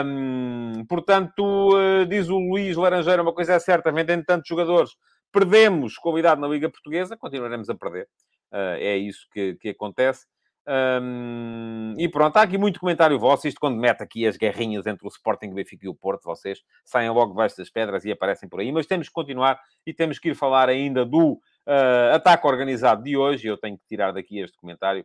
[0.04, 1.72] Um, portanto,
[2.08, 4.90] diz o Luís Laranjeira, uma coisa é certa, vendendo tantos jogadores,
[5.30, 8.08] perdemos qualidade na Liga Portuguesa, continuaremos a perder.
[8.52, 10.26] é isso que, que acontece.
[10.68, 13.48] Um, e pronto, há aqui muito comentário vosso.
[13.48, 16.60] Isto quando mete aqui as guerrinhas entre o Sporting, o Benfica e o Porto, vocês
[16.84, 18.70] saem logo debaixo das pedras e aparecem por aí.
[18.70, 23.16] Mas temos que continuar e temos que ir falar ainda do uh, ataque organizado de
[23.16, 23.48] hoje.
[23.48, 25.04] Eu tenho que tirar daqui este comentário.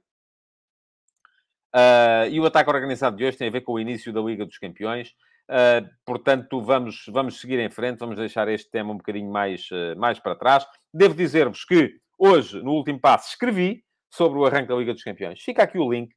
[1.76, 4.46] Uh, e o ataque organizado de hoje tem a ver com o início da Liga
[4.46, 5.10] dos Campeões.
[5.50, 10.20] Uh, portanto, vamos, vamos seguir em frente, vamos deixar este tema um bocadinho mais, mais
[10.20, 10.66] para trás.
[10.94, 15.42] Devo dizer-vos que hoje, no último passo, escrevi sobre o arranque da Liga dos Campeões.
[15.42, 16.14] Fica aqui o link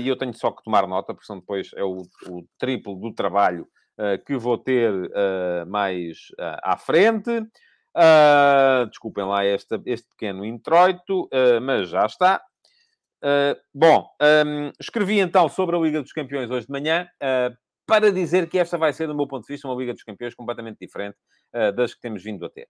[0.00, 3.12] e eu tenho só que tomar nota, porque senão depois é o, o triplo do
[3.12, 3.68] trabalho
[4.24, 4.90] que vou ter
[5.66, 6.28] mais
[6.62, 7.30] à frente.
[8.88, 11.28] Desculpem lá este, este pequeno introito,
[11.62, 12.42] mas já está.
[13.74, 14.08] bom,
[14.46, 17.08] um, escrevi então sobre a Liga dos Campeões hoje de manhã
[17.86, 20.34] para dizer que esta vai ser, do meu ponto de vista, uma Liga dos Campeões
[20.34, 21.16] completamente diferente
[21.74, 22.68] das que temos vindo a ter.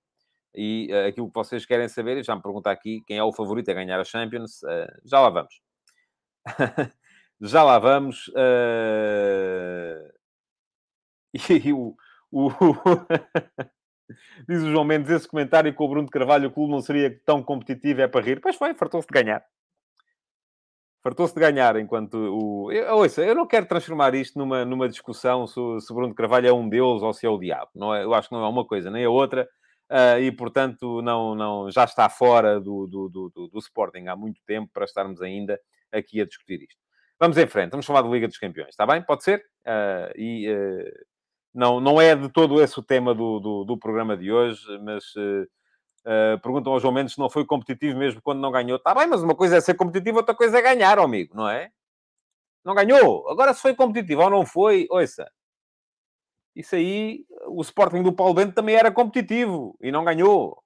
[0.57, 3.71] E uh, aquilo que vocês querem saber, já me pergunta aqui quem é o favorito
[3.71, 5.61] a ganhar a Champions, uh, já lá vamos.
[7.43, 8.29] já lá vamos.
[8.29, 10.17] Uh...
[11.63, 11.95] E o.
[12.33, 12.49] o...
[14.49, 17.21] Diz o João Mendes, esse comentário com o Bruno de Carvalho, o clube não seria
[17.25, 18.41] tão competitivo, é para rir.
[18.41, 19.45] Pois foi, fartou-se de ganhar.
[21.03, 22.73] Fartou-se de ganhar enquanto o...
[22.73, 26.49] Eu, ouça, eu não quero transformar isto numa, numa discussão se, se Bruno de Carvalho
[26.49, 27.71] é um deus ou se é o diabo.
[27.75, 29.49] Não é, eu acho que não é uma coisa nem a outra
[29.91, 34.41] uh, e, portanto, não, não, já está fora do, do, do, do, Sporting há muito
[34.45, 35.61] tempo para estarmos ainda
[35.93, 36.81] aqui a discutir isto.
[37.21, 39.01] Vamos em frente, vamos falar da Liga dos Campeões, está bem?
[39.01, 39.39] Pode ser?
[39.65, 41.07] Uh, e uh,
[41.57, 45.05] não, não é de todo esse o tema do, do, do programa de hoje, mas
[46.43, 48.77] perguntam ao João se não foi competitivo mesmo quando não ganhou.
[48.77, 51.71] Está bem, mas uma coisa é ser competitivo, outra coisa é ganhar, amigo, não é?
[52.65, 53.29] Não ganhou.
[53.29, 55.29] Agora, se foi competitivo ou não foi, ouça,
[56.55, 60.63] isso aí, o Sporting do Paulo Bento também era competitivo e não ganhou.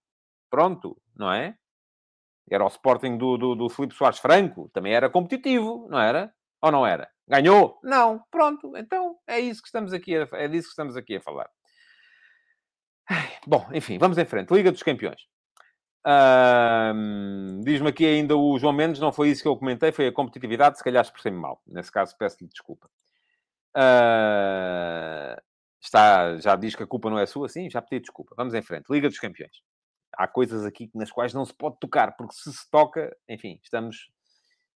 [0.50, 1.56] Pronto, não é?
[2.50, 6.32] Era o Sporting do, do, do Filipe Soares Franco, também era competitivo, não era?
[6.60, 7.08] Ou não era?
[7.30, 7.78] Ganhou?
[7.82, 8.22] Não.
[8.30, 11.48] Pronto, então é isso que estamos aqui a, é disso que estamos aqui a falar.
[13.46, 14.52] Bom, enfim, vamos em frente.
[14.52, 15.22] Liga dos Campeões.
[17.62, 20.78] Diz-me aqui ainda o João Mendes, não foi isso que eu comentei, foi a competitividade,
[20.78, 21.62] se calhar expressei-me mal.
[21.66, 22.90] Nesse caso, peço-lhe desculpa.
[23.76, 25.40] Uh,
[25.80, 28.34] Está, já diz que a culpa não é sua, sim, já pedi desculpa.
[28.36, 28.90] Vamos em frente.
[28.90, 29.62] Liga dos Campeões.
[30.12, 34.10] Há coisas aqui nas quais não se pode tocar, porque se se toca, enfim, estamos.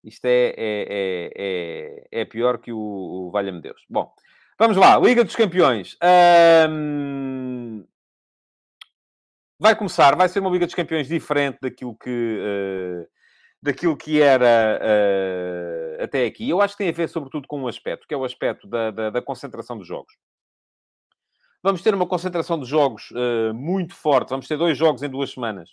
[0.03, 3.81] Isto é, é, é, é, é pior que o, o Valha-me Deus.
[3.89, 4.13] Bom,
[4.59, 4.99] vamos lá.
[4.99, 5.97] Liga dos Campeões.
[9.59, 12.09] Vai começar, vai ser uma Liga dos Campeões diferente daquilo que.
[12.09, 13.07] Uh,
[13.63, 16.49] daquilo que era uh, até aqui.
[16.49, 18.91] Eu acho que tem a ver, sobretudo, com um aspecto, que é o aspecto da,
[18.91, 20.13] da, da concentração dos jogos.
[21.63, 24.31] Vamos ter uma concentração de jogos uh, muito forte.
[24.31, 25.69] Vamos ter dois jogos em duas semanas.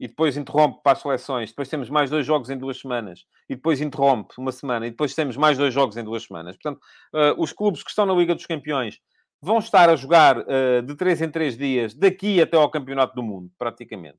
[0.00, 1.50] E depois interrompe para as seleções.
[1.50, 3.26] Depois temos mais dois jogos em duas semanas.
[3.48, 4.86] E depois interrompe uma semana.
[4.86, 6.56] E depois temos mais dois jogos em duas semanas.
[6.56, 6.80] Portanto,
[7.14, 8.98] uh, os clubes que estão na Liga dos Campeões
[9.42, 13.22] vão estar a jogar uh, de três em três dias, daqui até ao Campeonato do
[13.22, 14.18] Mundo, praticamente.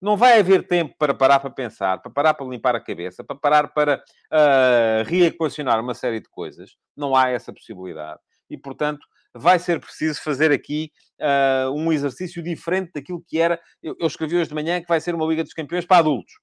[0.00, 3.36] Não vai haver tempo para parar para pensar, para parar para limpar a cabeça, para
[3.36, 6.76] parar para uh, reequacionar uma série de coisas.
[6.94, 8.20] Não há essa possibilidade.
[8.50, 13.60] E, portanto, vai ser preciso fazer aqui uh, um exercício diferente daquilo que era.
[13.82, 16.34] Eu, eu, escrevi hoje de manhã que vai ser uma Liga dos Campeões para adultos.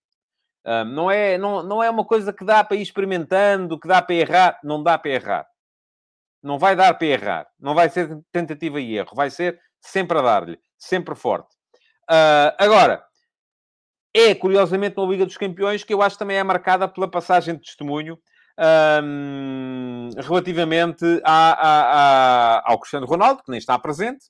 [0.65, 4.01] Uh, não, é, não, não é uma coisa que dá para ir experimentando, que dá
[4.01, 4.59] para errar.
[4.63, 5.47] Não dá para errar.
[6.43, 7.47] Não vai dar para errar.
[7.59, 9.15] Não vai ser tentativa e erro.
[9.15, 10.59] Vai ser sempre a dar-lhe.
[10.77, 11.55] Sempre forte.
[12.09, 13.03] Uh, agora,
[14.13, 17.55] é curiosamente uma Liga dos Campeões que eu acho que também é marcada pela passagem
[17.55, 18.19] de testemunho
[18.61, 24.25] um, relativamente ao Cristiano Ronaldo, que nem está presente,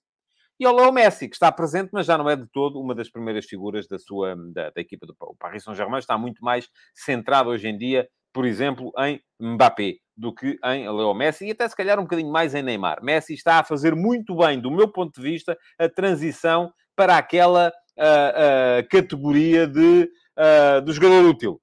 [0.60, 3.10] e ao Leo Messi, que está presente, mas já não é de todo uma das
[3.10, 5.98] primeiras figuras da sua da, da equipa do Paris Saint-Germain.
[5.98, 11.15] Está muito mais centrado hoje em dia, por exemplo, em Mbappé do que em Leo
[11.15, 13.04] Messi e até se calhar um bocadinho mais em Neymar.
[13.04, 17.70] Messi está a fazer muito bem, do meu ponto de vista, a transição para aquela
[17.98, 21.60] uh, uh, categoria de, uh, do jogador útil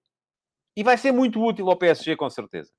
[0.78, 2.70] E vai ser muito útil ao PSG, com certeza.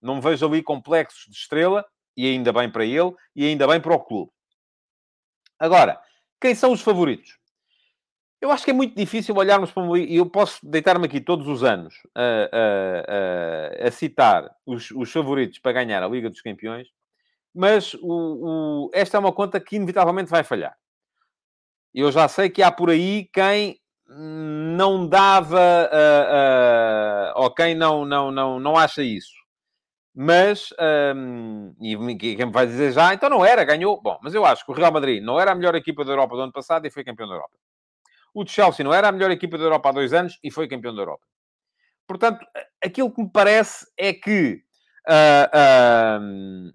[0.00, 1.84] Não me vejo ali complexos de estrela,
[2.16, 4.32] e ainda bem para ele, e ainda bem para o clube.
[5.58, 6.00] Agora,
[6.40, 7.38] quem são os favoritos?
[8.40, 11.46] Eu acho que é muito difícil olharmos para liga, e eu posso deitar-me aqui todos
[11.46, 16.40] os anos a, a, a, a citar os, os, favoritos para ganhar a Liga dos
[16.40, 16.88] Campeões,
[17.54, 20.74] mas o, o, esta é uma conta que inevitavelmente vai falhar.
[21.92, 23.78] Eu já sei que há por aí quem
[24.12, 25.88] não dava,
[27.36, 29.38] uh, uh, quem não, não, não, não acha isso.
[30.12, 30.70] Mas,
[31.14, 34.02] um, e quem me vai dizer já, então não era, ganhou.
[34.02, 36.34] Bom, mas eu acho que o Real Madrid não era a melhor equipa da Europa
[36.34, 37.56] do ano passado e foi campeão da Europa.
[38.34, 40.94] O Chelsea não era a melhor equipa da Europa há dois anos e foi campeão
[40.94, 41.24] da Europa.
[42.06, 42.44] Portanto,
[42.84, 44.60] aquilo que me parece é que
[45.08, 46.72] uh, uh,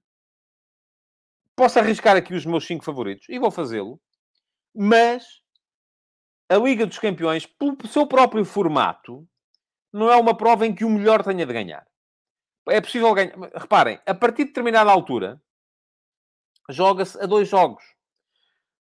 [1.55, 3.99] posso arriscar aqui os meus cinco favoritos e vou fazê-lo,
[4.73, 5.44] mas
[6.49, 9.27] a Liga dos Campeões, pelo seu próprio formato,
[9.91, 11.85] não é uma prova em que o melhor tenha de ganhar.
[12.67, 13.35] É possível ganhar.
[13.55, 15.41] Reparem, a partir de determinada altura,
[16.69, 17.83] joga-se a dois jogos.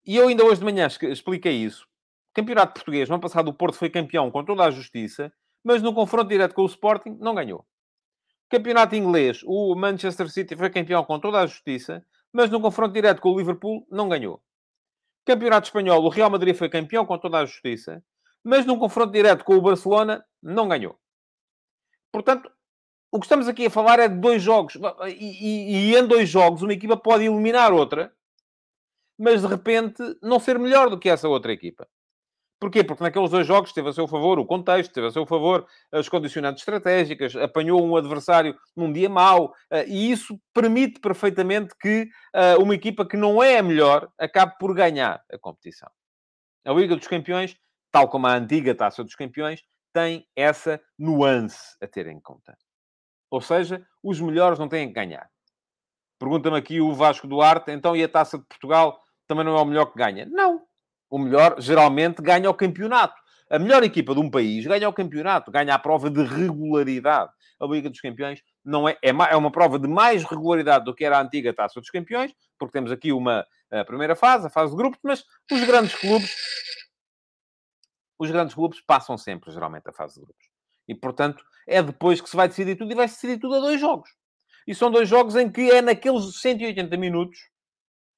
[0.07, 1.87] E eu ainda hoje de manhã expliquei isso.
[2.33, 5.95] Campeonato Português, no ano passado o Porto foi campeão com toda a justiça, mas no
[5.95, 7.65] confronto direto com o Sporting não ganhou.
[8.51, 13.21] Campeonato Inglês, o Manchester City foi campeão com toda a justiça, mas no confronto direto
[13.21, 14.43] com o Liverpool não ganhou.
[15.25, 18.03] Campeonato Espanhol, o Real Madrid foi campeão com toda a justiça,
[18.43, 20.99] mas num confronto direto com o Barcelona não ganhou.
[22.13, 22.51] Portanto,
[23.11, 24.77] o que estamos aqui a falar é de dois jogos.
[25.07, 28.13] E, e, e em dois jogos, uma equipa pode eliminar outra,
[29.19, 31.89] mas de repente não ser melhor do que essa outra equipa.
[32.61, 32.83] Porquê?
[32.83, 36.09] Porque naqueles dois jogos teve a seu favor o contexto, teve a seu favor as
[36.09, 42.57] condicionantes estratégicas, apanhou um adversário num dia mau, eh, e isso permite perfeitamente que eh,
[42.57, 45.91] uma equipa que não é a melhor acabe por ganhar a competição.
[46.65, 47.57] A Liga dos Campeões,
[47.93, 49.63] tal como a antiga Taça dos Campeões,
[49.93, 52.57] tem essa nuance a ter em conta.
[53.31, 55.29] Ou seja, os melhores não têm que ganhar.
[56.19, 59.65] Pergunta-me aqui o Vasco Duarte, então e a Taça de Portugal também não é o
[59.65, 60.27] melhor que ganha?
[60.27, 60.63] Não,
[61.15, 63.15] o melhor geralmente ganha o campeonato.
[63.49, 67.31] A melhor equipa de um país ganha o campeonato, ganha a prova de regularidade.
[67.61, 71.05] A Liga dos Campeões não é, é, é uma prova de mais regularidade do que
[71.05, 73.47] era a antiga Taça dos Campeões, porque temos aqui uma
[73.87, 76.35] primeira fase, a fase de grupos, mas os grandes clubes,
[78.19, 80.47] os grandes clubes passam sempre, geralmente, a fase de grupos.
[80.89, 83.81] E, portanto, é depois que se vai decidir tudo e vai-se decidir tudo a dois
[83.81, 84.11] jogos.
[84.67, 87.39] E são dois jogos em que é naqueles 180 minutos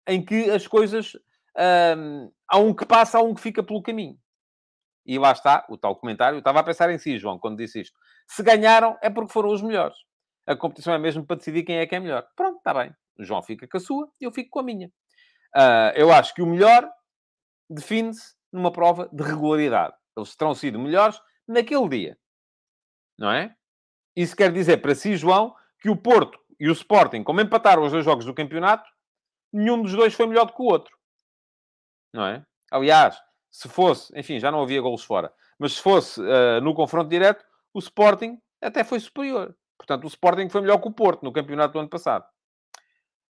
[0.08, 1.12] em que as coisas
[1.98, 4.18] um, há um que passa, há um que fica pelo caminho.
[5.04, 6.36] E lá está o tal comentário.
[6.36, 7.96] Eu estava a pensar em si, João, quando disse isto.
[8.26, 9.96] Se ganharam, é porque foram os melhores.
[10.46, 12.26] A competição é mesmo para decidir quem é que é melhor.
[12.34, 12.92] Pronto, está bem.
[13.18, 14.88] O João fica com a sua eu fico com a minha.
[15.56, 16.88] Uh, eu acho que o melhor
[17.70, 19.94] define-se numa prova de regularidade.
[20.16, 22.18] Eles terão sido melhores naquele dia.
[23.18, 23.54] Não é?
[24.14, 27.92] Isso quer dizer para si, João, que o Porto e o Sporting, como empataram os
[27.92, 28.88] dois jogos do campeonato,
[29.52, 30.95] nenhum dos dois foi melhor do que o outro
[32.16, 32.44] não é?
[32.70, 37.08] Aliás, se fosse, enfim, já não havia golos fora, mas se fosse uh, no confronto
[37.08, 39.56] direto, o Sporting até foi superior.
[39.78, 42.24] Portanto, o Sporting foi melhor que o Porto no campeonato do ano passado.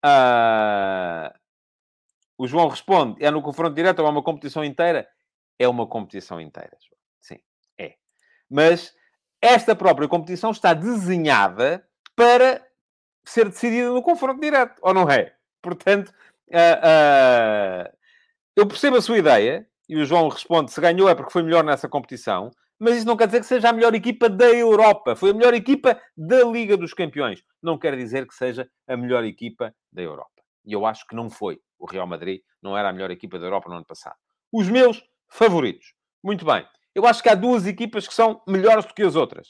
[0.04, 1.32] Uh,
[2.38, 5.08] o João responde: é no confronto direto ou é uma competição inteira?
[5.58, 7.00] É uma competição inteira, João.
[7.20, 7.40] Sim,
[7.78, 7.96] é.
[8.48, 8.94] Mas
[9.40, 12.64] esta própria competição está desenhada para
[13.24, 15.34] ser decidida no confronto direto, ou não é?
[15.62, 16.12] Portanto,
[16.48, 17.95] uh,
[18.56, 21.62] eu percebo a sua ideia, e o João responde: se ganhou é porque foi melhor
[21.62, 25.14] nessa competição, mas isso não quer dizer que seja a melhor equipa da Europa.
[25.14, 27.42] Foi a melhor equipa da Liga dos Campeões.
[27.62, 30.42] Não quer dizer que seja a melhor equipa da Europa.
[30.64, 31.58] E eu acho que não foi.
[31.78, 34.16] O Real Madrid não era a melhor equipa da Europa no ano passado.
[34.52, 35.94] Os meus favoritos.
[36.22, 36.66] Muito bem.
[36.94, 39.48] Eu acho que há duas equipas que são melhores do que as outras.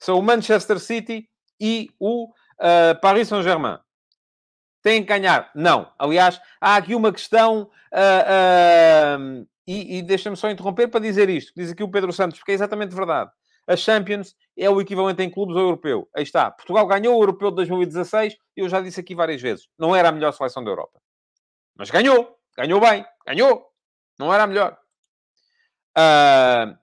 [0.00, 1.28] São o Manchester City
[1.60, 3.78] e o uh, Paris Saint-Germain.
[4.82, 5.50] Têm que ganhar?
[5.54, 5.92] Não.
[5.98, 7.70] Aliás, há aqui uma questão.
[7.92, 11.52] Uh, uh, e, e deixa-me só interromper para dizer isto.
[11.54, 13.30] Diz aqui o Pedro Santos, porque é exatamente verdade.
[13.66, 16.08] A Champions é o equivalente em clubes ao europeu.
[16.16, 16.50] Aí está.
[16.50, 19.68] Portugal ganhou o europeu de 2016 e eu já disse aqui várias vezes.
[19.78, 20.98] Não era a melhor seleção da Europa.
[21.76, 22.34] Mas ganhou.
[22.56, 23.04] Ganhou bem.
[23.26, 23.66] Ganhou.
[24.18, 24.78] Não era a melhor.
[25.98, 26.74] Uh,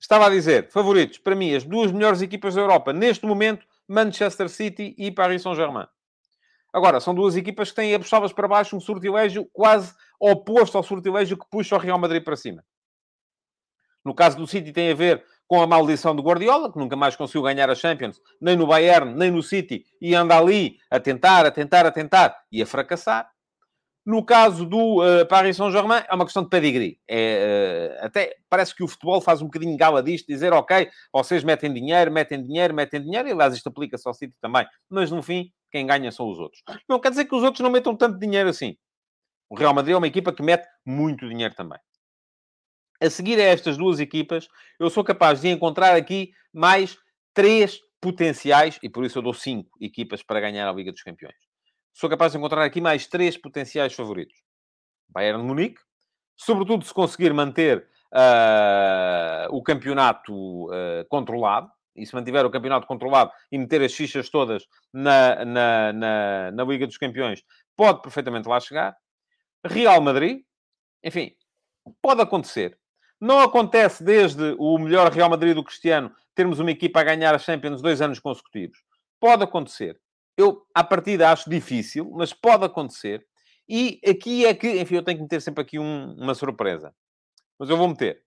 [0.00, 4.48] estava a dizer, favoritos, para mim, as duas melhores equipas da Europa, neste momento, Manchester
[4.48, 5.86] City e Paris Saint-Germain.
[6.72, 10.82] Agora, são duas equipas que têm a puxá-las para baixo um sortilégio quase oposto ao
[10.82, 12.64] sortilégio que puxa o Real Madrid para cima.
[14.04, 17.14] No caso do City tem a ver com a maldição do Guardiola, que nunca mais
[17.14, 21.44] conseguiu ganhar a Champions, nem no Bayern, nem no City, e anda ali a tentar,
[21.44, 23.30] a tentar, a tentar, e a fracassar.
[24.04, 26.98] No caso do uh, Paris Saint-Germain, é uma questão de pedigree.
[27.08, 31.44] É, uh, até parece que o futebol faz um bocadinho gala disto, dizer, ok, vocês
[31.44, 35.22] metem dinheiro, metem dinheiro, metem dinheiro, e aliás isto aplica-se ao City também, mas no
[35.22, 36.62] fim, quem ganha são os outros.
[36.88, 38.76] Não quer dizer que os outros não metam tanto dinheiro assim.
[39.48, 41.78] O Real Madrid é uma equipa que mete muito dinheiro também.
[43.00, 44.48] A seguir a estas duas equipas,
[44.80, 46.96] eu sou capaz de encontrar aqui mais
[47.32, 51.51] três potenciais, e por isso eu dou cinco equipas para ganhar a Liga dos Campeões
[51.92, 54.36] sou capaz de encontrar aqui mais três potenciais favoritos.
[55.08, 55.80] Bayern de Munique,
[56.36, 63.30] sobretudo se conseguir manter uh, o campeonato uh, controlado, e se mantiver o campeonato controlado
[63.50, 67.42] e meter as fichas todas na, na, na, na Liga dos Campeões,
[67.76, 68.96] pode perfeitamente lá chegar.
[69.64, 70.42] Real Madrid,
[71.04, 71.32] enfim,
[72.00, 72.78] pode acontecer.
[73.20, 77.38] Não acontece desde o melhor Real Madrid do Cristiano termos uma equipa a ganhar a
[77.38, 78.78] Champions dois anos consecutivos.
[79.20, 80.00] Pode acontecer
[80.36, 83.24] eu, à partida, acho difícil, mas pode acontecer.
[83.68, 86.94] E aqui é que, enfim, eu tenho que meter sempre aqui um, uma surpresa.
[87.58, 88.22] Mas eu vou meter.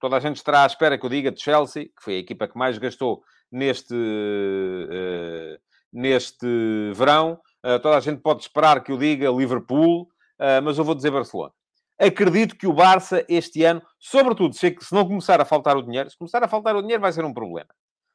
[0.00, 2.46] Toda a gente estará à espera que eu diga de Chelsea, que foi a equipa
[2.46, 5.58] que mais gastou neste, uh,
[5.92, 6.46] neste
[6.94, 7.40] verão.
[7.64, 11.10] Uh, toda a gente pode esperar que eu diga Liverpool, uh, mas eu vou dizer
[11.10, 11.52] Barcelona.
[11.98, 16.08] Acredito que o Barça este ano, sobretudo se, se não começar a faltar o dinheiro,
[16.08, 17.68] se começar a faltar o dinheiro vai ser um problema.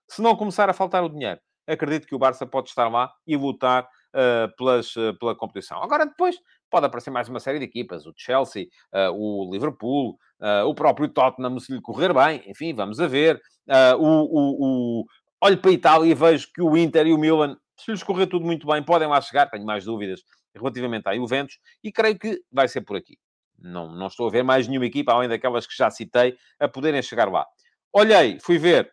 [0.10, 3.36] Se não começar a faltar o dinheiro, acredito que o Barça pode estar lá e
[3.36, 5.82] lutar uh, pelas, uh, pela competição.
[5.82, 6.38] Agora, depois,
[6.70, 10.18] pode aparecer mais uma série de equipas, o Chelsea, uh, o Liverpool,
[10.66, 13.42] o próprio Tottenham, se lhe correr bem, enfim, vamos a ver.
[13.98, 15.06] o, o, o...
[15.42, 18.28] Olho para a Itália e vejo que o Inter e o Milan, se lhes correr
[18.28, 20.22] tudo muito bem, podem lá chegar, tenho mais dúvidas
[20.54, 23.18] relativamente à Juventus, e creio que vai ser por aqui.
[23.58, 27.02] Não, não estou a ver mais nenhuma equipa, além daquelas que já citei, a poderem
[27.02, 27.46] chegar lá.
[27.94, 28.92] Olhei, fui ver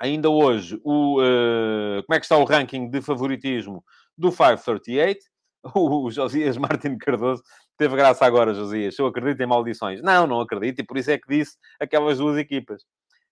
[0.00, 3.84] ainda hoje o, uh, como é que está o ranking de favoritismo
[4.16, 5.20] do 538.
[5.74, 7.42] O Josias Martin Cardoso
[7.76, 8.98] teve graça agora, Josias.
[8.98, 10.00] Eu acredito em maldições.
[10.00, 12.82] Não, não acredito, e por isso é que disse aquelas duas equipas.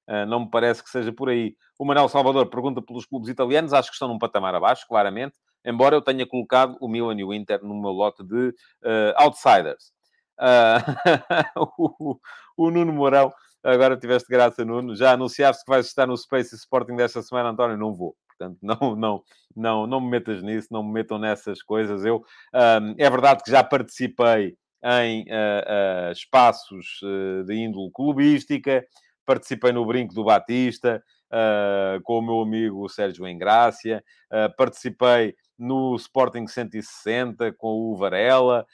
[0.06, 1.54] Uh, não me parece que seja por aí.
[1.78, 5.96] O Manuel Salvador pergunta pelos clubes italianos, acho que estão num patamar abaixo, claramente, embora
[5.96, 9.90] eu tenha colocado o Milan e o Inter no meu lote de uh, outsiders.
[10.38, 12.20] Uh, o,
[12.58, 13.32] o Nuno Mourão
[13.62, 14.94] Agora tiveste graça, Nuno.
[14.94, 17.76] Já anunciaste que vais estar no Space Sporting desta semana, António.
[17.76, 18.16] Não vou.
[18.28, 19.22] Portanto, não, não,
[19.54, 22.04] não, não me metas nisso, não me metam nessas coisas.
[22.04, 22.22] Eu,
[22.96, 28.86] é verdade que já participei em uh, uh, espaços uh, de índole clubística,
[29.26, 31.02] participei no Brinco do Batista,
[32.04, 34.02] com o meu amigo Sérgio Engrácia,
[34.56, 38.64] participei no Sporting 160 com o Varela,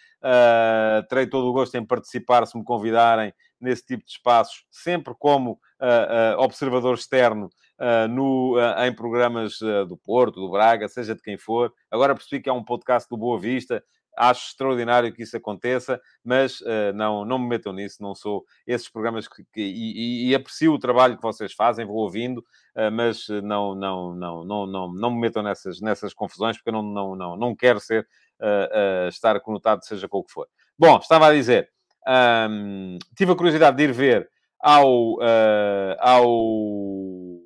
[1.08, 5.52] terei todo o gosto em participar se me convidarem nesse tipo de espaços, sempre como
[5.52, 7.48] uh, uh, observador externo
[7.78, 11.72] uh, no, em programas do Porto, do Braga, seja de quem for.
[11.90, 13.82] Agora percebi que é um podcast do Boa Vista.
[14.16, 16.60] Acho extraordinário que isso aconteça, mas
[16.94, 20.78] não, não me metam nisso, não sou esses programas que, que e, e, aprecio o
[20.78, 22.40] trabalho que vocês fazem, vou ouvindo,
[22.92, 26.82] mas não, não, não, não, não, não me metam nessas, nessas confusões, porque eu não,
[26.84, 28.06] não, não, não quero ser,
[29.08, 30.46] estar conotado, seja qual que for.
[30.78, 31.73] Bom, estava a dizer,
[32.06, 34.30] um, tive a curiosidade de ir ver
[34.60, 37.44] ao, uh, ao uh,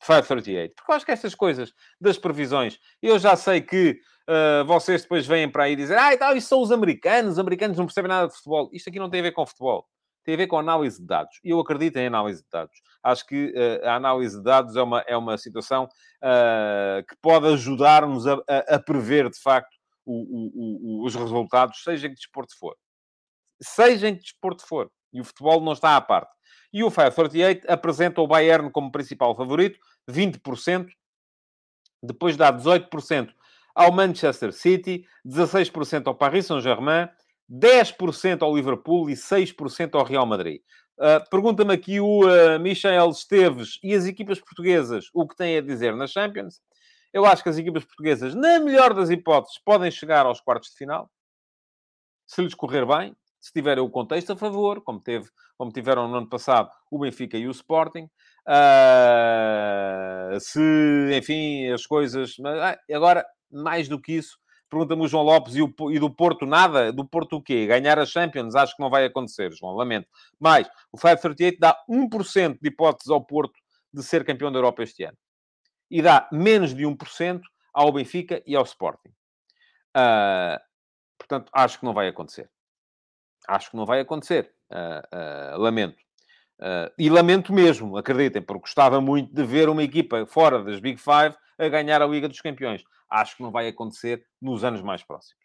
[0.00, 5.02] 538, porque eu acho que estas coisas das previsões, eu já sei que uh, vocês
[5.02, 7.86] depois vêm para aí dizer, ah, e tal, isso são os americanos, os americanos não
[7.86, 8.70] percebem nada de futebol.
[8.72, 9.86] Isto aqui não tem a ver com futebol,
[10.24, 11.38] tem a ver com análise de dados.
[11.44, 12.80] E eu acredito em análise de dados.
[13.02, 17.46] Acho que uh, a análise de dados é uma, é uma situação uh, que pode
[17.48, 22.58] ajudar-nos a, a, a, prever, de facto, o, o, o, os resultados, seja que desporto
[22.58, 22.76] for
[23.62, 24.90] seja em que desporto for.
[25.12, 26.32] E o futebol não está à parte.
[26.72, 29.78] E o 538 apresenta o Bayern como principal favorito,
[30.10, 30.88] 20%.
[32.02, 33.32] Depois dá 18%
[33.74, 37.08] ao Manchester City, 16% ao Paris Saint-Germain,
[37.50, 40.60] 10% ao Liverpool e 6% ao Real Madrid.
[40.98, 45.62] Uh, Pergunta-me aqui o uh, Michel Esteves e as equipas portuguesas o que têm a
[45.62, 46.60] dizer na Champions.
[47.12, 50.76] Eu acho que as equipas portuguesas, na melhor das hipóteses, podem chegar aos quartos de
[50.76, 51.10] final.
[52.26, 55.28] Se lhes correr bem, se tiverem o contexto a favor, como, teve,
[55.58, 58.08] como tiveram no ano passado o Benfica e o Sporting,
[58.46, 60.60] uh, se,
[61.12, 62.36] enfim, as coisas...
[62.62, 64.38] Ah, agora, mais do que isso,
[64.70, 66.92] pergunta-me o João Lopes e, o, e, do Porto nada?
[66.92, 67.66] Do Porto o quê?
[67.66, 68.54] Ganhar a Champions?
[68.54, 70.08] Acho que não vai acontecer, João, lamento.
[70.38, 73.58] Mas o 538 dá 1% de hipóteses ao Porto
[73.92, 75.18] de ser campeão da Europa este ano.
[75.90, 77.40] E dá menos de 1%
[77.74, 79.10] ao Benfica e ao Sporting.
[79.96, 80.60] Uh,
[81.18, 82.48] portanto, acho que não vai acontecer.
[83.48, 84.52] Acho que não vai acontecer.
[84.70, 85.98] Uh, uh, lamento.
[86.60, 91.00] Uh, e lamento mesmo, acreditem, porque gostava muito de ver uma equipa fora das Big
[91.00, 92.82] Five a ganhar a Liga dos Campeões.
[93.10, 95.42] Acho que não vai acontecer nos anos mais próximos.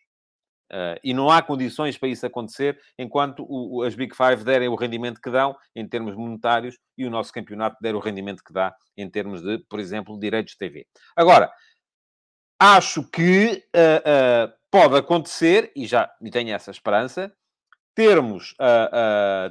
[0.72, 4.76] Uh, e não há condições para isso acontecer enquanto o, as Big Five derem o
[4.76, 8.76] rendimento que dão em termos monetários e o nosso campeonato der o rendimento que dá
[8.98, 10.86] em termos de, por exemplo, direitos de TV.
[11.16, 11.50] Agora,
[12.60, 17.34] acho que uh, uh, pode acontecer, e já tenho essa esperança,
[17.98, 18.54] termos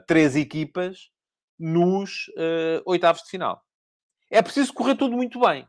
[0.07, 1.11] três equipas
[1.59, 2.30] nos
[2.84, 3.61] oitavos de final.
[4.30, 5.66] É preciso correr tudo muito bem.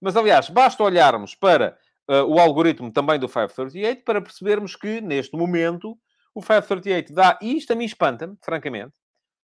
[0.00, 1.76] Mas, aliás, basta olharmos para
[2.08, 5.98] uh, o algoritmo também do 538 para percebermos que, neste momento,
[6.34, 7.38] o 538 dá...
[7.40, 8.94] E isto a mim espanta-me, francamente,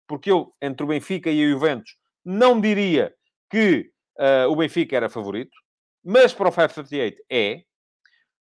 [0.06, 3.14] porque eu, entre o Benfica e o Juventus, não diria
[3.50, 5.56] que uh, o Benfica era favorito,
[6.04, 7.62] mas para o 538 é.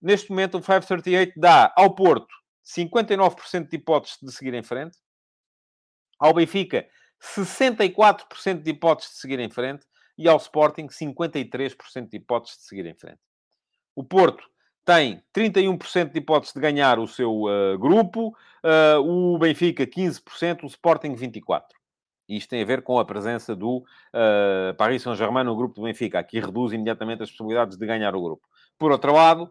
[0.03, 2.35] Neste momento, o 538 dá ao Porto
[2.65, 4.99] 59% de hipóteses de seguir em frente,
[6.19, 6.87] ao Benfica
[7.21, 9.87] 64% de hipóteses de seguir em frente
[10.17, 13.21] e ao Sporting 53% de hipóteses de seguir em frente.
[13.95, 14.49] O Porto
[14.85, 20.67] tem 31% de hipóteses de ganhar o seu uh, grupo, uh, o Benfica 15%, o
[20.67, 21.62] Sporting 24%.
[22.29, 26.19] Isto tem a ver com a presença do uh, Paris Saint-Germain no grupo do Benfica.
[26.19, 28.49] Aqui reduz imediatamente as possibilidades de ganhar o grupo.
[28.79, 29.51] Por outro lado,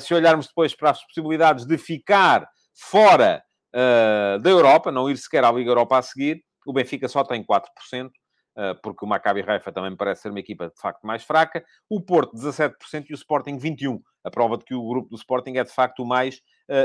[0.00, 3.42] se olharmos depois para as possibilidades de ficar fora
[3.72, 8.10] da Europa, não ir sequer à Liga Europa a seguir, o Benfica só tem 4%,
[8.56, 11.64] eh, porque o Maccabi Haifa também parece ser uma equipa de facto mais fraca.
[11.88, 14.00] O Porto, 17% e o Sporting, 21%.
[14.24, 16.40] A prova de que o grupo do Sporting é de facto o mais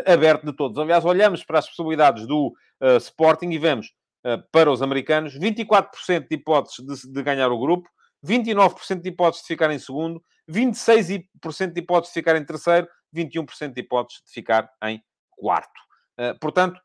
[0.07, 0.77] aberto de todos.
[0.79, 2.51] Aliás, olhamos para as possibilidades do
[2.97, 3.93] Sporting e vemos
[4.51, 7.87] para os americanos 24% de hipóteses de, ganhar o grupo,
[8.25, 10.19] 29% de hipóteses de ficar em segundo,
[10.49, 15.81] 26% de hipóteses de ficar em terceiro, 21% de hipóteses de ficar em quarto.
[16.39, 16.79] portanto,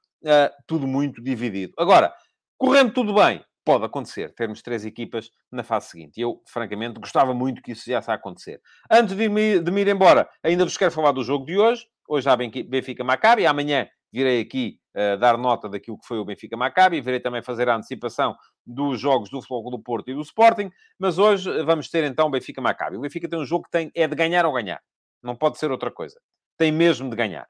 [0.66, 1.72] tudo muito dividido.
[1.78, 2.14] Agora,
[2.58, 6.18] correndo tudo bem, pode acontecer, termos três equipas na fase seguinte.
[6.18, 8.60] E eu, francamente, gostava muito que isso já a acontecer.
[8.90, 11.86] Antes de me, de me ir embora, ainda vos quero falar do jogo de hoje.
[12.08, 13.46] Hoje há Benfica Maccabi.
[13.46, 17.00] Amanhã virei aqui uh, dar nota daquilo que foi o Benfica Maccabi.
[17.00, 20.70] Virei também fazer a antecipação dos jogos do Futebol do Porto e do Sporting.
[20.98, 22.96] Mas hoje vamos ter então o Benfica Maccabi.
[22.96, 24.82] O Benfica tem um jogo que tem, é de ganhar ou ganhar.
[25.22, 26.20] Não pode ser outra coisa.
[26.58, 27.48] Tem mesmo de ganhar.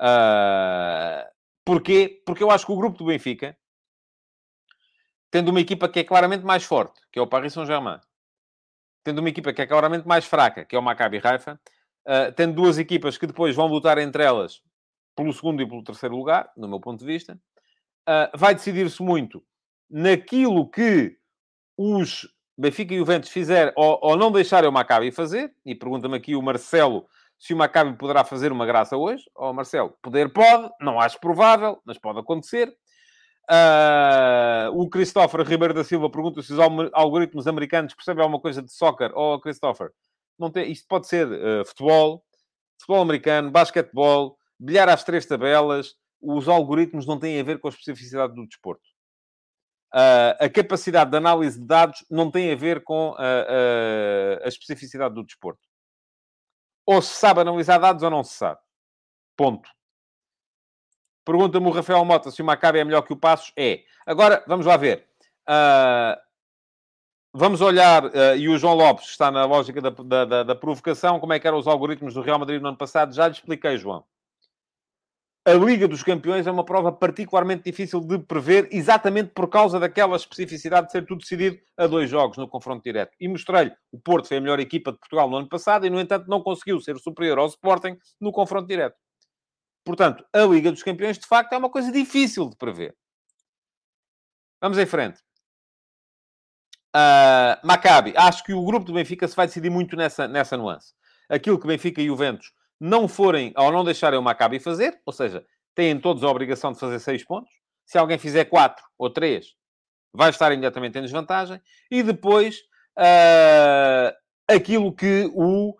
[0.00, 1.28] Uh,
[1.64, 2.22] porquê?
[2.24, 3.56] Porque eu acho que o grupo do Benfica
[5.30, 8.00] tendo uma equipa que é claramente mais forte, que é o Paris Saint-Germain,
[9.04, 11.60] tendo uma equipa que é claramente mais fraca, que é o Maccabi Haifa,
[12.08, 14.60] uh, tendo duas equipas que depois vão lutar entre elas
[15.20, 17.38] pelo segundo e pelo terceiro lugar, no meu ponto de vista,
[18.08, 19.42] uh, vai decidir-se muito
[19.90, 21.14] naquilo que
[21.76, 26.34] os Benfica e Juventus fizer ou, ou não deixarem o Maccabi fazer, e pergunta-me aqui
[26.34, 27.06] o Marcelo
[27.38, 29.24] se o Maccabi poderá fazer uma graça hoje.
[29.34, 32.68] Ó oh, Marcelo, poder pode, não acho provável, mas pode acontecer.
[33.50, 36.58] Uh, o Christopher Ribeiro da Silva pergunta se os
[36.92, 39.10] algoritmos americanos percebem alguma coisa de soccer.
[39.14, 39.90] Oh, Christopher,
[40.38, 42.24] não tem, isto pode ser uh, futebol,
[42.78, 45.94] futebol americano, basquetebol, bilhar às três tabelas.
[46.20, 48.88] Os algoritmos não têm a ver com a especificidade do desporto.
[49.92, 55.24] Uh, a capacidade de análise de dados não tem a ver com a especificidade do
[55.24, 55.66] desporto.
[56.86, 58.60] Ou se sabe analisar dados ou não se sabe.
[59.36, 59.68] Ponto.
[61.24, 63.52] Pergunta-me o Rafael Mota se o Maccabi é melhor que o Passos.
[63.56, 63.84] É.
[64.04, 65.06] Agora, vamos lá ver.
[65.48, 66.18] Uh,
[67.32, 71.20] vamos olhar, uh, e o João Lopes está na lógica da, da, da, da, provocação,
[71.20, 73.14] como é que eram os algoritmos do Real Madrid no ano passado.
[73.14, 74.04] Já lhe expliquei, João.
[75.46, 80.14] A Liga dos Campeões é uma prova particularmente difícil de prever, exatamente por causa daquela
[80.14, 83.16] especificidade de ser tudo decidido a dois jogos no confronto direto.
[83.18, 85.98] E mostrei-lhe, o Porto foi a melhor equipa de Portugal no ano passado e, no
[85.98, 88.96] entanto, não conseguiu ser superior ao Sporting no confronto direto.
[89.82, 92.94] Portanto, a Liga dos Campeões, de facto, é uma coisa difícil de prever.
[94.60, 95.20] Vamos em frente.
[96.94, 98.12] Uh, Maccabi.
[98.14, 100.92] Acho que o grupo do Benfica se vai decidir muito nessa, nessa nuance.
[101.30, 105.12] Aquilo que Benfica e o Ventos não forem, ou não deixarem o Maccabi fazer, ou
[105.12, 107.52] seja, têm todos a obrigação de fazer seis pontos.
[107.84, 109.54] Se alguém fizer quatro ou três,
[110.12, 111.60] vai estar imediatamente em desvantagem.
[111.90, 112.60] E depois,
[112.98, 114.14] uh,
[114.48, 115.74] aquilo que o uh,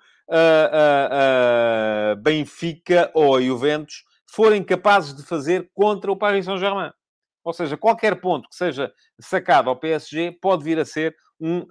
[2.12, 6.92] uh, Benfica ou a Juventus forem capazes de fazer contra o Paris Saint-Germain.
[7.42, 11.66] Ou seja, qualquer ponto que seja sacado ao PSG pode vir a ser um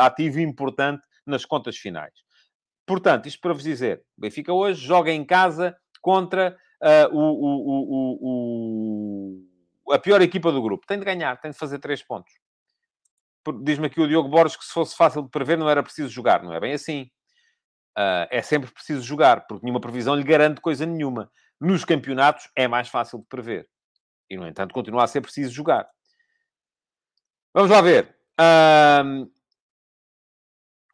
[0.00, 2.12] ativo importante nas contas finais.
[2.88, 6.56] Portanto, isto para vos dizer, o Benfica hoje joga em casa contra
[7.12, 8.16] o, o,
[9.86, 10.86] o, a pior equipa do grupo.
[10.86, 12.32] Tem de ganhar, tem de fazer três pontos.
[13.62, 16.42] Diz-me aqui o Diogo Borges que se fosse fácil de prever não era preciso jogar.
[16.42, 17.10] Não é bem assim.
[17.96, 21.30] Uh, é sempre preciso jogar, porque nenhuma previsão lhe garante coisa nenhuma.
[21.60, 23.68] Nos campeonatos é mais fácil de prever.
[24.30, 25.86] E, no entanto, continua a ser preciso jogar.
[27.52, 28.16] Vamos lá ver.
[29.04, 29.30] Um,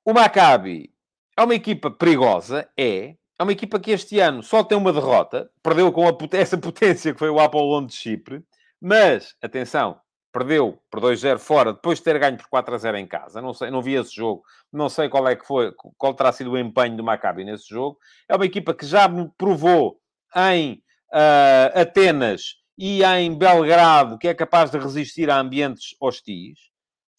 [0.04, 0.93] o Maccabi
[1.36, 5.50] é uma equipa perigosa, é, é uma equipa que este ano só tem uma derrota,
[5.62, 8.44] perdeu com a, essa potência que foi o Apollon de Chipre,
[8.80, 9.98] mas, atenção,
[10.34, 13.40] perdeu por 2-0 fora, depois de ter ganho por 4-0 em casa.
[13.40, 16.50] Não sei, não vi esse jogo, não sei qual é que foi, qual terá sido
[16.50, 17.98] o empenho do Maccabi nesse jogo.
[18.28, 19.08] É uma equipa que já
[19.38, 20.00] provou
[20.36, 20.82] em
[21.12, 26.58] uh, Atenas e em Belgrado que é capaz de resistir a ambientes hostis.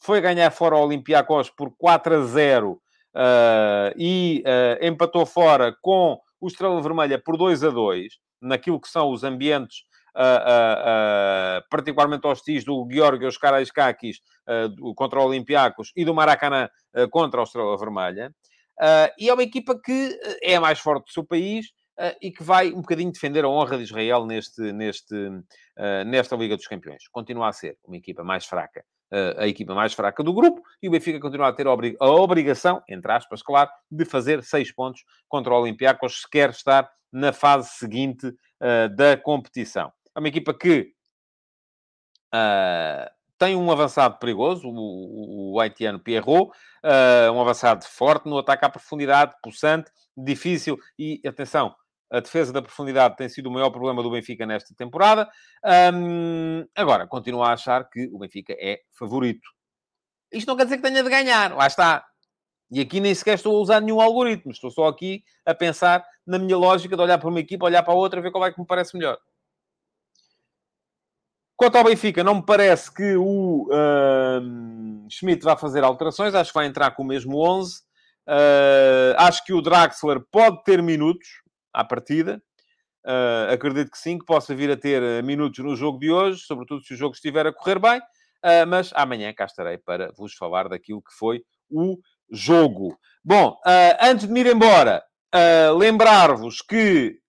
[0.02, 2.82] Foi ganhar fora o Olympiacos por 4 a 0 uh,
[3.96, 9.10] e uh, empatou fora com o Estrela Vermelha por 2 a 2, naquilo que são
[9.12, 9.80] os ambientes
[10.16, 14.20] uh, uh, particularmente hostis do Georgios Karaiskakis
[14.96, 16.70] contra o Olympiacos e do Maracanã
[17.10, 18.32] contra o Estrela Vermelha.
[19.18, 21.66] e é uma equipa que é a mais forte do seu país
[22.22, 25.16] e que vai um bocadinho defender a honra de Israel neste, neste,
[26.06, 27.08] nesta Liga dos Campeões.
[27.12, 28.86] Continua a ser uma equipa mais fraca
[29.38, 33.12] a equipa mais fraca do grupo e o Benfica continua a ter a obrigação, entre
[33.12, 38.28] aspas, claro, de fazer seis pontos contra o Olympiacos se quer estar na fase seguinte
[38.28, 39.92] uh, da competição.
[40.16, 40.92] É uma equipa que
[42.34, 48.66] uh, tem um avançado perigoso, o, o haitiano Pierrot, uh, um avançado forte no ataque
[48.66, 51.76] à profundidade, possante, difícil e, atenção,
[52.16, 55.30] a defesa da profundidade tem sido o maior problema do Benfica nesta temporada.
[55.94, 59.46] Um, agora, continuo a achar que o Benfica é favorito.
[60.32, 62.06] Isto não quer dizer que tenha de ganhar, lá está.
[62.72, 66.40] E aqui nem sequer estou a usar nenhum algoritmo, estou só aqui a pensar na
[66.40, 68.60] minha lógica de olhar para uma equipa, olhar para a outra, ver qual é que
[68.60, 69.18] me parece melhor.
[71.58, 76.34] Quanto ao Benfica, não me parece que o uh, Schmidt vá fazer alterações.
[76.34, 77.82] Acho que vai entrar com o mesmo 11.
[78.28, 81.45] Uh, acho que o Draxler pode ter minutos
[81.76, 82.42] à partida.
[83.06, 86.40] Uh, acredito que sim, que possa vir a ter ah, minutos no jogo de hoje,
[86.40, 88.00] sobretudo se o jogo estiver a correr bem.
[88.00, 91.98] Uh, mas amanhã cá estarei para vos falar daquilo que foi o
[92.32, 92.98] jogo.
[93.24, 93.60] Bom,
[94.00, 95.04] antes de me ir embora,
[95.78, 97.20] lembrar-vos que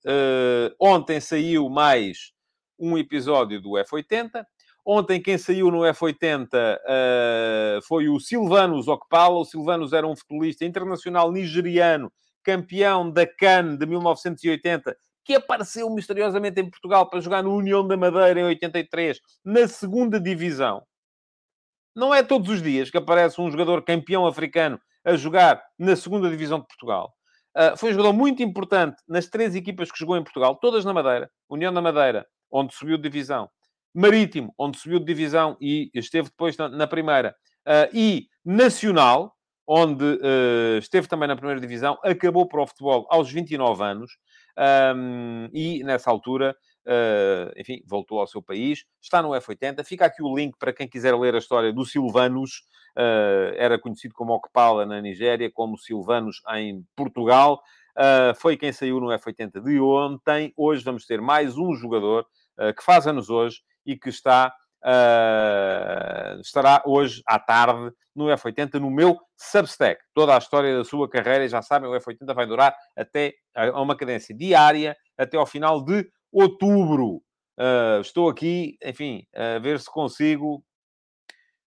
[0.78, 2.32] ontem saiu mais
[2.78, 4.44] um episódio do F80.
[4.88, 9.38] Ontem, quem saiu no F80 uh, foi o Silvanus Okpala.
[9.38, 12.12] O Silvanus era um futebolista internacional nigeriano,
[12.47, 17.97] campeão da CAN de 1980, que apareceu misteriosamente em Portugal para jogar no União da
[17.97, 20.86] Madeira em 83, na segunda divisão.
[21.92, 26.30] Não é todos os dias que aparece um jogador campeão africano a jogar na segunda
[26.30, 27.12] divisão de Portugal.
[27.57, 30.92] Uh, foi um jogador muito importante nas três equipas que jogou em Portugal, todas na
[30.92, 31.28] Madeira.
[31.49, 33.51] União da Madeira, onde subiu de divisão.
[33.92, 37.34] Marítimo, onde subiu de divisão e esteve depois na, na primeira.
[37.66, 39.36] Uh, e Nacional,
[39.67, 44.12] onde uh, esteve também na primeira divisão, acabou para o futebol aos 29 anos.
[44.97, 46.57] Um, e nessa altura,
[46.87, 49.85] uh, enfim, voltou ao seu país, está no F80.
[49.85, 52.62] Fica aqui o link para quem quiser ler a história do Silvanus,
[52.97, 57.61] uh, era conhecido como Okpala na Nigéria, como Silvanus em Portugal.
[58.37, 60.53] Foi quem saiu no F80 de ontem.
[60.55, 62.27] Hoje vamos ter mais um jogador
[62.77, 64.53] que faz anos hoje e que está,
[64.87, 70.01] uh, estará hoje à tarde no F80 no meu Substack.
[70.14, 73.97] Toda a história da sua carreira, já sabem, o F80 vai durar até a uma
[73.97, 77.22] cadência diária até ao final de outubro.
[78.01, 80.64] estou aqui, enfim, a ver se consigo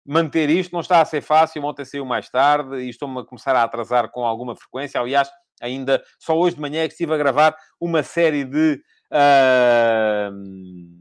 [0.05, 0.71] manter isto.
[0.73, 1.63] Não está a ser fácil.
[1.63, 4.99] Ontem saiu mais tarde e estou-me a começar a atrasar com alguma frequência.
[4.99, 5.29] Aliás,
[5.61, 8.81] ainda só hoje de manhã é que estive a gravar uma série de,
[9.11, 11.00] uh,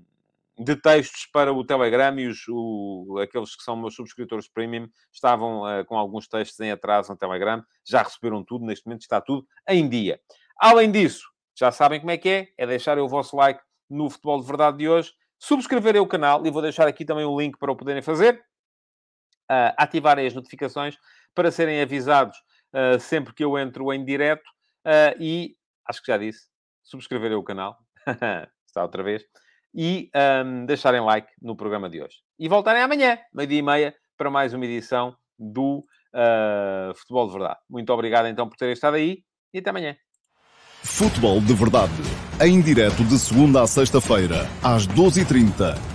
[0.62, 5.62] de textos para o Telegram e os, o, aqueles que são meus subscritores premium estavam
[5.62, 9.46] uh, com alguns textos em atraso no Telegram, já receberam tudo, neste momento está tudo
[9.66, 10.20] em dia.
[10.58, 11.26] Além disso,
[11.58, 14.76] já sabem como é que é, é deixarem o vosso like no Futebol de Verdade
[14.76, 18.02] de hoje, subscreverem o canal, e vou deixar aqui também o link para o poderem
[18.02, 18.34] fazer,
[19.50, 20.98] uh, ativarem as notificações
[21.34, 22.36] para serem avisados
[22.74, 24.46] uh, sempre que eu entro em direto
[24.86, 25.56] uh, e,
[25.86, 26.48] acho que já disse,
[26.82, 27.78] subscreverem o canal,
[28.68, 29.24] está outra vez,
[29.74, 30.10] e
[30.44, 32.16] um, deixarem like no programa de hoje.
[32.38, 37.58] E voltarem amanhã, meio-dia e meia, para mais uma edição do uh, Futebol de Verdade.
[37.68, 39.96] Muito obrigado então por terem estado aí e até amanhã.
[40.82, 41.92] Futebol de Verdade,
[42.40, 45.89] em direto de segunda a sexta-feira, às 12h30